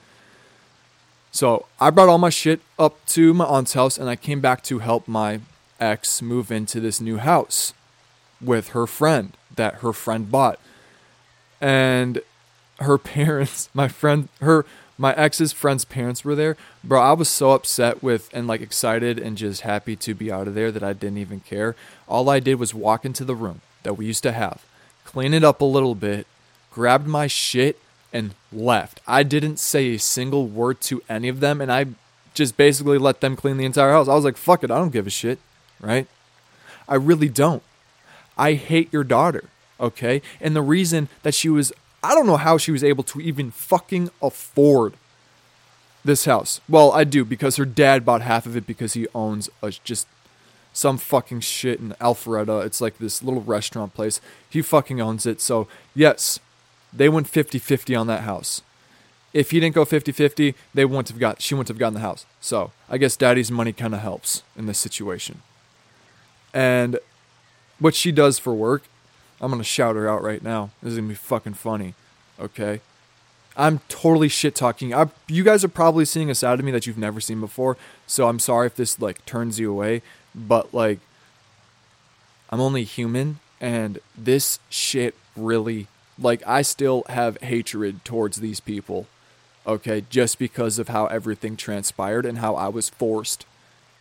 So 1.31 1.65
I 1.79 1.89
brought 1.89 2.09
all 2.09 2.17
my 2.17 2.29
shit 2.29 2.61
up 2.77 3.03
to 3.07 3.33
my 3.33 3.45
aunt's 3.45 3.73
house 3.73 3.97
and 3.97 4.09
I 4.09 4.15
came 4.15 4.41
back 4.41 4.63
to 4.63 4.79
help 4.79 5.07
my 5.07 5.41
ex 5.79 6.21
move 6.21 6.51
into 6.51 6.79
this 6.79 7.01
new 7.01 7.17
house 7.17 7.73
with 8.41 8.69
her 8.69 8.87
friend 8.87 9.33
that 9.55 9.75
her 9.75 9.93
friend 9.93 10.31
bought. 10.31 10.59
And 11.59 12.21
her 12.79 12.97
parents, 12.97 13.69
my 13.73 13.87
friend, 13.87 14.29
her, 14.41 14.65
my 14.97 15.13
ex's 15.15 15.51
friend's 15.53 15.85
parents 15.85 16.23
were 16.23 16.35
there. 16.35 16.57
Bro, 16.83 17.01
I 17.01 17.13
was 17.13 17.29
so 17.29 17.51
upset 17.51 18.01
with 18.01 18.29
and 18.33 18.47
like 18.47 18.61
excited 18.61 19.19
and 19.19 19.37
just 19.37 19.61
happy 19.61 19.95
to 19.97 20.13
be 20.13 20.31
out 20.31 20.47
of 20.47 20.55
there 20.55 20.71
that 20.71 20.83
I 20.83 20.93
didn't 20.93 21.19
even 21.19 21.41
care. 21.41 21.75
All 22.07 22.29
I 22.29 22.39
did 22.39 22.55
was 22.55 22.73
walk 22.73 23.05
into 23.05 23.23
the 23.23 23.35
room 23.35 23.61
that 23.83 23.93
we 23.95 24.05
used 24.05 24.23
to 24.23 24.31
have, 24.31 24.65
clean 25.05 25.33
it 25.33 25.43
up 25.43 25.61
a 25.61 25.65
little 25.65 25.95
bit, 25.95 26.25
grabbed 26.71 27.07
my 27.07 27.27
shit, 27.27 27.79
and 28.13 28.33
left. 28.51 29.01
I 29.07 29.23
didn't 29.23 29.57
say 29.57 29.93
a 29.93 29.99
single 29.99 30.47
word 30.47 30.81
to 30.81 31.03
any 31.09 31.27
of 31.27 31.39
them, 31.39 31.61
and 31.61 31.71
I 31.71 31.87
just 32.33 32.57
basically 32.57 32.97
let 32.97 33.21
them 33.21 33.35
clean 33.35 33.57
the 33.57 33.65
entire 33.65 33.91
house. 33.91 34.07
I 34.07 34.15
was 34.15 34.23
like, 34.23 34.37
fuck 34.37 34.63
it, 34.63 34.71
I 34.71 34.77
don't 34.77 34.93
give 34.93 35.07
a 35.07 35.11
shit. 35.11 35.39
right? 35.79 36.07
I 36.87 36.95
really 36.95 37.29
don't. 37.29 37.63
I 38.37 38.53
hate 38.53 38.91
your 38.93 39.03
daughter, 39.03 39.45
okay? 39.79 40.21
And 40.39 40.55
the 40.55 40.61
reason 40.61 41.09
that 41.23 41.33
she 41.33 41.49
was, 41.49 41.73
I 42.03 42.13
don't 42.13 42.27
know 42.27 42.37
how 42.37 42.57
she 42.57 42.71
was 42.71 42.83
able 42.83 43.03
to 43.05 43.19
even 43.19 43.51
fucking 43.51 44.09
afford 44.21 44.93
this 46.05 46.25
house. 46.25 46.61
Well, 46.69 46.91
I 46.91 47.03
do 47.03 47.25
because 47.25 47.57
her 47.57 47.65
dad 47.65 48.05
bought 48.05 48.21
half 48.21 48.45
of 48.45 48.55
it 48.55 48.65
because 48.65 48.93
he 48.93 49.07
owns 49.13 49.49
a 49.61 49.71
just 49.71 50.07
some 50.73 50.99
fucking 50.99 51.39
shit 51.39 51.79
in 51.79 51.89
Alpharetta. 51.99 52.63
It's 52.63 52.79
like 52.79 52.99
this 52.99 53.23
little 53.23 53.41
restaurant 53.41 53.95
place. 53.95 54.21
He 54.47 54.61
fucking 54.61 55.01
owns 55.01 55.25
it. 55.25 55.41
So, 55.41 55.67
yes, 55.95 56.39
they 56.93 57.09
went 57.09 57.31
50-50 57.31 57.99
on 57.99 58.05
that 58.07 58.21
house. 58.21 58.61
If 59.33 59.49
he 59.51 59.59
didn't 59.59 59.75
go 59.75 59.85
50-50, 59.85 60.53
they 60.75 60.85
wouldn't 60.85 61.09
have 61.09 61.19
got 61.19 61.41
she 61.41 61.55
wouldn't 61.55 61.69
have 61.69 61.79
gotten 61.79 61.95
the 61.95 61.99
house. 62.01 62.25
So, 62.39 62.71
I 62.89 62.97
guess 62.97 63.17
daddy's 63.17 63.51
money 63.51 63.73
kind 63.73 63.95
of 63.95 64.01
helps 64.01 64.43
in 64.55 64.67
this 64.67 64.77
situation. 64.77 65.41
And 66.53 66.99
what 67.79 67.95
she 67.95 68.11
does 68.11 68.39
for 68.39 68.53
work, 68.53 68.83
I'm 69.39 69.51
to 69.59 69.63
shout 69.63 69.95
her 69.95 70.09
out 70.09 70.23
right 70.23 70.41
now. 70.41 70.71
This 70.81 70.91
is 70.91 70.97
to 70.97 71.01
be 71.03 71.13
fucking 71.13 71.53
funny. 71.53 71.93
Okay? 72.39 72.81
I'm 73.55 73.79
totally 73.89 74.29
shit 74.29 74.55
talking. 74.55 74.93
You 75.27 75.43
guys 75.43 75.63
are 75.63 75.69
probably 75.69 76.05
seeing 76.05 76.29
a 76.29 76.35
side 76.35 76.59
of 76.59 76.65
me 76.65 76.71
that 76.71 76.85
you've 76.85 76.97
never 76.97 77.19
seen 77.19 77.39
before. 77.39 77.77
So 78.05 78.27
I'm 78.27 78.39
sorry 78.39 78.67
if 78.67 78.75
this 78.75 78.99
like 78.99 79.25
turns 79.25 79.59
you 79.59 79.71
away, 79.71 80.01
but 80.35 80.73
like 80.73 80.99
I'm 82.49 82.61
only 82.61 82.83
human 82.83 83.39
and 83.59 83.99
this 84.15 84.59
shit 84.69 85.15
really 85.35 85.87
like 86.19 86.41
I 86.45 86.61
still 86.61 87.03
have 87.09 87.37
hatred 87.41 88.05
towards 88.05 88.37
these 88.37 88.59
people. 88.59 89.07
Okay, 89.65 90.05
just 90.09 90.39
because 90.39 90.79
of 90.79 90.87
how 90.87 91.07
everything 91.07 91.57
transpired 91.57 92.25
and 92.25 92.37
how 92.37 92.55
I 92.55 92.69
was 92.69 92.89
forced 92.89 93.45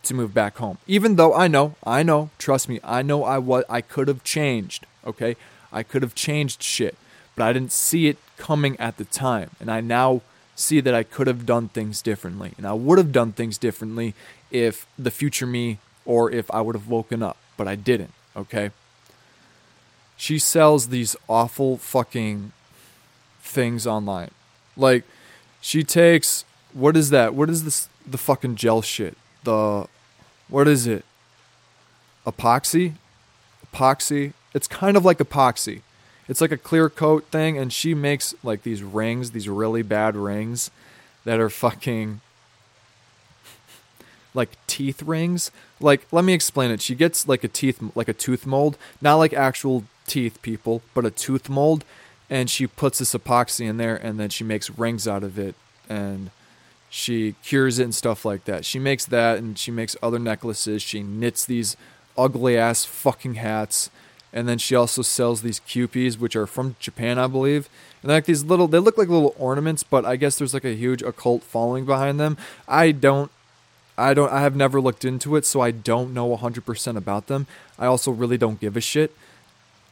to 0.03 0.13
move 0.13 0.33
back 0.33 0.57
home. 0.57 0.77
Even 0.87 1.15
though 1.15 1.33
I 1.33 1.47
know, 1.47 1.75
I 1.83 2.03
know, 2.03 2.29
trust 2.37 2.69
me, 2.69 2.79
I 2.83 3.01
know 3.01 3.23
I 3.23 3.37
what 3.37 3.65
I 3.69 3.81
could 3.81 4.07
have 4.07 4.23
changed, 4.23 4.85
okay? 5.05 5.35
I 5.71 5.83
could 5.83 6.01
have 6.01 6.15
changed 6.15 6.63
shit, 6.63 6.95
but 7.35 7.43
I 7.43 7.53
didn't 7.53 7.71
see 7.71 8.07
it 8.07 8.17
coming 8.37 8.79
at 8.79 8.97
the 8.97 9.05
time. 9.05 9.51
And 9.59 9.69
I 9.69 9.81
now 9.81 10.21
see 10.55 10.79
that 10.81 10.93
I 10.93 11.03
could 11.03 11.27
have 11.27 11.45
done 11.45 11.69
things 11.69 12.01
differently. 12.01 12.53
And 12.57 12.65
I 12.65 12.73
would 12.73 12.97
have 12.97 13.11
done 13.11 13.31
things 13.31 13.57
differently 13.57 14.13
if 14.49 14.87
the 14.97 15.11
future 15.11 15.45
me 15.45 15.79
or 16.05 16.31
if 16.31 16.49
I 16.51 16.61
would 16.61 16.75
have 16.75 16.87
woken 16.87 17.21
up, 17.21 17.37
but 17.57 17.67
I 17.67 17.75
didn't, 17.75 18.13
okay? 18.35 18.71
She 20.15 20.39
sells 20.39 20.87
these 20.87 21.15
awful 21.27 21.77
fucking 21.77 22.53
things 23.41 23.85
online. 23.85 24.31
Like 24.75 25.03
she 25.61 25.83
takes 25.83 26.43
what 26.73 26.95
is 26.95 27.09
that? 27.09 27.33
What 27.33 27.49
is 27.49 27.63
this 27.63 27.89
the 28.05 28.17
fucking 28.17 28.55
gel 28.55 28.81
shit? 28.81 29.17
The 29.47 29.87
what 30.49 30.67
is 30.67 30.87
it? 30.87 31.05
Epoxy? 32.25 32.95
Epoxy? 33.65 34.33
It's 34.53 34.67
kind 34.67 34.97
of 34.97 35.05
like 35.05 35.19
epoxy. 35.19 35.83
It's 36.27 36.41
like 36.41 36.51
a 36.51 36.57
clear 36.57 36.89
coat 36.89 37.23
thing, 37.31 37.57
and 37.57 37.71
she 37.71 37.93
makes 37.93 38.35
like 38.43 38.63
these 38.63 38.83
rings, 38.83 39.31
these 39.31 39.47
really 39.47 39.83
bad 39.83 40.17
rings 40.17 40.69
that 41.23 41.39
are 41.39 41.49
fucking 41.49 42.19
like 44.33 44.49
teeth 44.67 45.01
rings. 45.01 45.49
Like, 45.79 46.05
let 46.11 46.25
me 46.25 46.33
explain 46.33 46.69
it. 46.69 46.81
She 46.81 46.93
gets 46.93 47.25
like 47.25 47.45
a 47.45 47.47
teeth, 47.47 47.81
like 47.95 48.09
a 48.09 48.13
tooth 48.13 48.45
mold, 48.45 48.77
not 49.01 49.15
like 49.15 49.31
actual 49.31 49.85
teeth, 50.07 50.41
people, 50.41 50.81
but 50.93 51.05
a 51.05 51.11
tooth 51.11 51.47
mold, 51.47 51.85
and 52.29 52.49
she 52.49 52.67
puts 52.67 52.99
this 52.99 53.13
epoxy 53.13 53.65
in 53.65 53.77
there, 53.77 53.95
and 53.95 54.19
then 54.19 54.27
she 54.27 54.43
makes 54.43 54.69
rings 54.69 55.07
out 55.07 55.23
of 55.23 55.39
it, 55.39 55.55
and 55.87 56.31
she 56.89 57.35
cures 57.43 57.79
it 57.79 57.83
and 57.83 57.95
stuff 57.95 58.25
like 58.25 58.45
that. 58.45 58.65
She 58.65 58.79
makes 58.79 59.05
that, 59.05 59.37
and 59.37 59.57
she 59.57 59.71
makes 59.71 59.95
other 60.01 60.19
necklaces. 60.19 60.81
She 60.81 61.03
knits 61.03 61.45
these 61.45 61.75
ugly 62.17 62.57
ass 62.57 62.85
fucking 62.85 63.35
hats 63.35 63.89
and 64.33 64.47
then 64.47 64.57
she 64.57 64.75
also 64.75 65.01
sells 65.01 65.41
these 65.41 65.59
kewpies, 65.59 66.19
which 66.19 66.35
are 66.35 66.45
from 66.45 66.75
Japan, 66.79 67.17
I 67.17 67.27
believe. 67.27 67.69
And 68.03 68.11
like 68.11 68.25
these 68.25 68.43
little, 68.43 68.67
they 68.67 68.79
look 68.79 68.97
like 68.97 69.07
little 69.07 69.33
ornaments, 69.37 69.83
but 69.83 70.05
I 70.05 70.15
guess 70.15 70.37
there's 70.37 70.53
like 70.53 70.65
a 70.65 70.75
huge 70.75 71.01
occult 71.01 71.43
following 71.43 71.85
behind 71.85 72.19
them. 72.19 72.37
I 72.67 72.91
don't, 72.91 73.31
I 73.97 74.13
don't, 74.13 74.31
I 74.31 74.41
have 74.41 74.55
never 74.55 74.79
looked 74.79 75.05
into 75.05 75.35
it, 75.37 75.45
so 75.45 75.61
I 75.61 75.71
don't 75.71 76.13
know 76.13 76.37
100% 76.37 76.97
about 76.97 77.27
them. 77.27 77.47
I 77.79 77.85
also 77.87 78.11
really 78.11 78.37
don't 78.37 78.59
give 78.59 78.77
a 78.77 78.81
shit. 78.81 79.15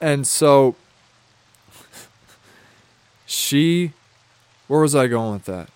And 0.01 0.27
so, 0.27 0.75
she, 3.25 3.93
where 4.67 4.81
was 4.81 4.93
I 4.93 5.07
going 5.07 5.33
with 5.33 5.45
that? 5.45 5.69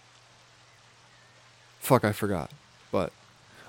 Fuck, 1.80 2.04
I 2.04 2.12
forgot. 2.12 2.52
But, 2.92 3.12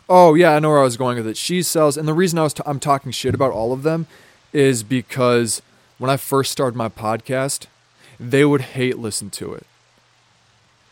oh 0.09 0.35
yeah, 0.35 0.53
I 0.53 0.59
know 0.59 0.71
where 0.71 0.81
I 0.81 0.85
was 0.85 0.97
going 0.97 1.17
with 1.17 1.27
it. 1.27 1.37
She 1.37 1.63
sells, 1.63 1.97
and 1.97 2.07
the 2.07 2.15
reason 2.15 2.39
I 2.39 2.45
was, 2.45 2.55
t- 2.55 2.63
I'm 2.67 2.81
talking 2.81 3.13
shit 3.13 3.35
about 3.35 3.53
all 3.53 3.73
of 3.73 3.83
them 3.83 4.07
is 4.53 4.83
because 4.83 5.63
when 5.99 6.11
I 6.11 6.17
first 6.17 6.51
started 6.51 6.77
my 6.77 6.89
podcast, 6.89 7.67
they 8.19 8.45
would 8.45 8.61
hate 8.61 8.99
listen 8.99 9.31
to 9.31 9.55
it. 9.55 9.67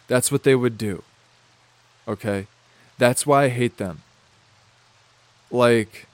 That's 0.07 0.33
what 0.33 0.43
they 0.43 0.55
would 0.55 0.79
do. 0.79 1.03
Okay? 2.07 2.47
That's 2.97 3.27
why 3.27 3.45
I 3.45 3.49
hate 3.49 3.77
them. 3.77 4.03
Like 5.51 6.07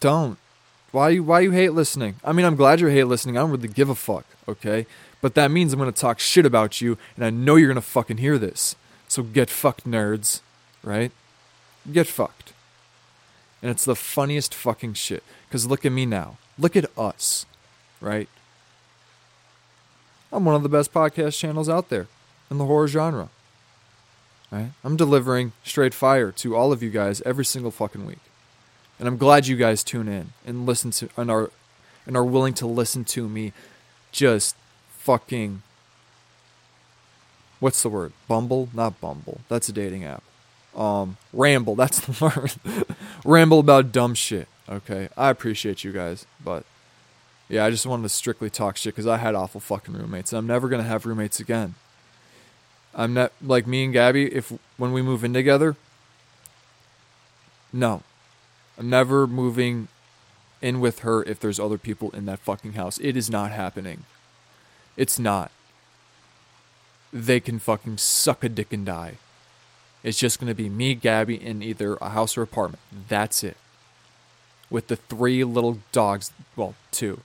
don't. 0.00 0.38
Why 0.90 1.10
you 1.10 1.22
why 1.22 1.40
you 1.40 1.52
hate 1.52 1.70
listening? 1.70 2.16
I 2.24 2.32
mean, 2.32 2.44
I'm 2.44 2.56
glad 2.56 2.80
you 2.80 2.88
hate 2.88 3.04
listening. 3.04 3.36
I 3.36 3.40
don't 3.40 3.50
really 3.50 3.68
give 3.68 3.88
a 3.88 3.94
fuck, 3.94 4.26
okay? 4.46 4.86
But 5.22 5.34
that 5.36 5.50
means 5.50 5.72
I'm 5.72 5.78
going 5.78 5.90
to 5.90 5.98
talk 5.98 6.18
shit 6.18 6.44
about 6.44 6.82
you 6.82 6.98
and 7.16 7.24
I 7.24 7.30
know 7.30 7.56
you're 7.56 7.68
going 7.68 7.76
to 7.76 7.80
fucking 7.80 8.18
hear 8.18 8.36
this. 8.36 8.76
So 9.08 9.22
get 9.22 9.48
fucked 9.48 9.86
nerds, 9.86 10.40
right? 10.82 11.12
Get 11.90 12.06
fucked. 12.06 12.52
And 13.62 13.70
it's 13.70 13.84
the 13.84 13.96
funniest 13.96 14.54
fucking 14.54 14.94
shit. 14.94 15.22
Because 15.48 15.66
look 15.66 15.86
at 15.86 15.92
me 15.92 16.04
now. 16.04 16.36
Look 16.58 16.76
at 16.76 16.86
us, 16.98 17.46
right? 18.00 18.28
I'm 20.32 20.44
one 20.44 20.54
of 20.54 20.62
the 20.62 20.68
best 20.68 20.92
podcast 20.92 21.38
channels 21.38 21.68
out 21.68 21.88
there 21.88 22.08
in 22.50 22.58
the 22.58 22.66
horror 22.66 22.88
genre. 22.88 23.28
Right? 24.50 24.72
I'm 24.82 24.96
delivering 24.96 25.52
straight 25.64 25.94
fire 25.94 26.32
to 26.32 26.56
all 26.56 26.72
of 26.72 26.82
you 26.82 26.90
guys 26.90 27.22
every 27.22 27.44
single 27.44 27.70
fucking 27.70 28.04
week. 28.04 28.18
And 28.98 29.08
I'm 29.08 29.16
glad 29.16 29.46
you 29.46 29.56
guys 29.56 29.84
tune 29.84 30.08
in 30.08 30.32
and 30.44 30.66
listen 30.66 30.90
to 30.92 31.08
and 31.16 31.30
are 31.30 31.50
and 32.06 32.16
are 32.16 32.24
willing 32.24 32.54
to 32.54 32.66
listen 32.66 33.04
to 33.04 33.28
me 33.28 33.52
just 34.10 34.56
fucking 35.02 35.62
what's 37.60 37.82
the 37.82 37.88
word? 37.88 38.12
Bumble? 38.28 38.68
Not 38.72 39.00
Bumble. 39.00 39.40
That's 39.48 39.68
a 39.68 39.72
dating 39.72 40.04
app 40.04 40.22
um, 40.74 41.16
ramble. 41.32 41.74
That's 41.76 42.00
the 42.00 42.24
word. 42.24 42.86
ramble 43.24 43.60
about 43.60 43.92
dumb 43.92 44.14
shit. 44.14 44.48
Okay, 44.68 45.08
I 45.16 45.30
appreciate 45.30 45.84
you 45.84 45.92
guys, 45.92 46.26
but 46.42 46.64
yeah, 47.48 47.64
I 47.64 47.70
just 47.70 47.84
wanted 47.84 48.04
to 48.04 48.08
strictly 48.08 48.48
talk 48.48 48.76
shit 48.76 48.94
because 48.94 49.06
I 49.06 49.18
had 49.18 49.34
awful 49.34 49.60
fucking 49.60 49.94
roommates, 49.94 50.32
and 50.32 50.38
I'm 50.38 50.46
never 50.46 50.68
gonna 50.68 50.82
have 50.84 51.04
roommates 51.04 51.40
again. 51.40 51.74
I'm 52.94 53.14
not 53.14 53.32
like 53.42 53.66
me 53.66 53.84
and 53.84 53.92
Gabby. 53.92 54.32
If 54.32 54.52
when 54.76 54.92
we 54.92 55.02
move 55.02 55.24
in 55.24 55.32
together, 55.32 55.76
no, 57.72 58.02
I'm 58.78 58.88
never 58.88 59.26
moving 59.26 59.88
in 60.60 60.80
with 60.80 61.00
her 61.00 61.24
if 61.24 61.40
there's 61.40 61.58
other 61.58 61.78
people 61.78 62.10
in 62.10 62.24
that 62.26 62.38
fucking 62.38 62.74
house. 62.74 62.98
It 62.98 63.16
is 63.16 63.28
not 63.28 63.50
happening. 63.50 64.04
It's 64.96 65.18
not. 65.18 65.50
They 67.12 67.40
can 67.40 67.58
fucking 67.58 67.98
suck 67.98 68.42
a 68.44 68.48
dick 68.48 68.72
and 68.72 68.86
die. 68.86 69.16
It's 70.02 70.18
just 70.18 70.40
going 70.40 70.48
to 70.48 70.54
be 70.54 70.68
me, 70.68 70.94
Gabby, 70.94 71.34
in 71.34 71.62
either 71.62 71.96
a 72.00 72.10
house 72.10 72.36
or 72.36 72.42
apartment. 72.42 72.80
That's 73.08 73.44
it. 73.44 73.56
With 74.70 74.88
the 74.88 74.96
three 74.96 75.44
little 75.44 75.78
dogs, 75.92 76.32
well, 76.56 76.74
two. 76.90 77.20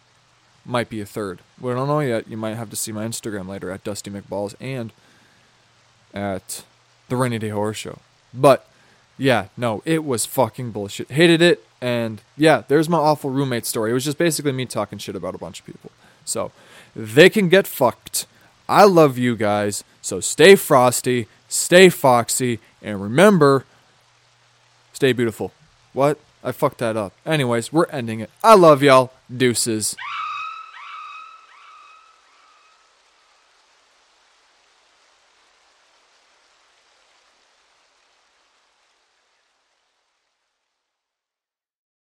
Might 0.65 0.89
be 0.89 0.99
a 0.99 1.05
third. 1.05 1.39
We 1.59 1.71
don't 1.73 1.87
know 1.87 2.01
yet. 2.01 2.27
You 2.27 2.35
might 2.37 2.55
have 2.55 2.69
to 2.69 2.75
see 2.75 2.91
my 2.91 3.05
Instagram 3.05 3.47
later 3.47 3.71
at 3.71 3.83
Dusty 3.83 4.11
McBalls 4.11 4.53
and 4.59 4.91
at 6.13 6.63
the 7.07 7.15
Rainy 7.15 7.39
Day 7.39 7.49
Horror 7.49 7.73
Show. 7.73 7.99
But 8.33 8.69
yeah, 9.17 9.47
no, 9.55 9.81
it 9.85 10.03
was 10.03 10.25
fucking 10.25 10.71
bullshit. 10.71 11.09
Hated 11.09 11.41
it. 11.41 11.63
And 11.81 12.21
yeah, 12.35 12.63
there's 12.67 12.89
my 12.89 12.97
awful 12.97 13.29
roommate 13.29 13.65
story. 13.65 13.91
It 13.91 13.93
was 13.93 14.05
just 14.05 14.17
basically 14.17 14.51
me 14.51 14.65
talking 14.65 14.99
shit 14.99 15.15
about 15.15 15.35
a 15.35 15.37
bunch 15.37 15.61
of 15.61 15.65
people. 15.65 15.91
So 16.25 16.51
they 16.97 17.29
can 17.29 17.47
get 17.47 17.67
fucked. 17.67 18.25
I 18.67 18.83
love 18.83 19.17
you 19.17 19.35
guys. 19.35 19.83
So 20.01 20.19
stay 20.19 20.55
frosty 20.55 21.27
stay 21.47 21.89
foxy, 21.89 22.59
and 22.81 23.01
remember, 23.01 23.65
stay 24.93 25.13
beautiful. 25.13 25.51
What? 25.93 26.19
I 26.43 26.51
fucked 26.51 26.77
that 26.79 26.95
up. 26.95 27.13
Anyways, 27.25 27.73
we're 27.73 27.87
ending 27.87 28.19
it. 28.19 28.29
I 28.43 28.55
love 28.55 28.83
y'all. 28.83 29.11
Deuces. 29.35 29.95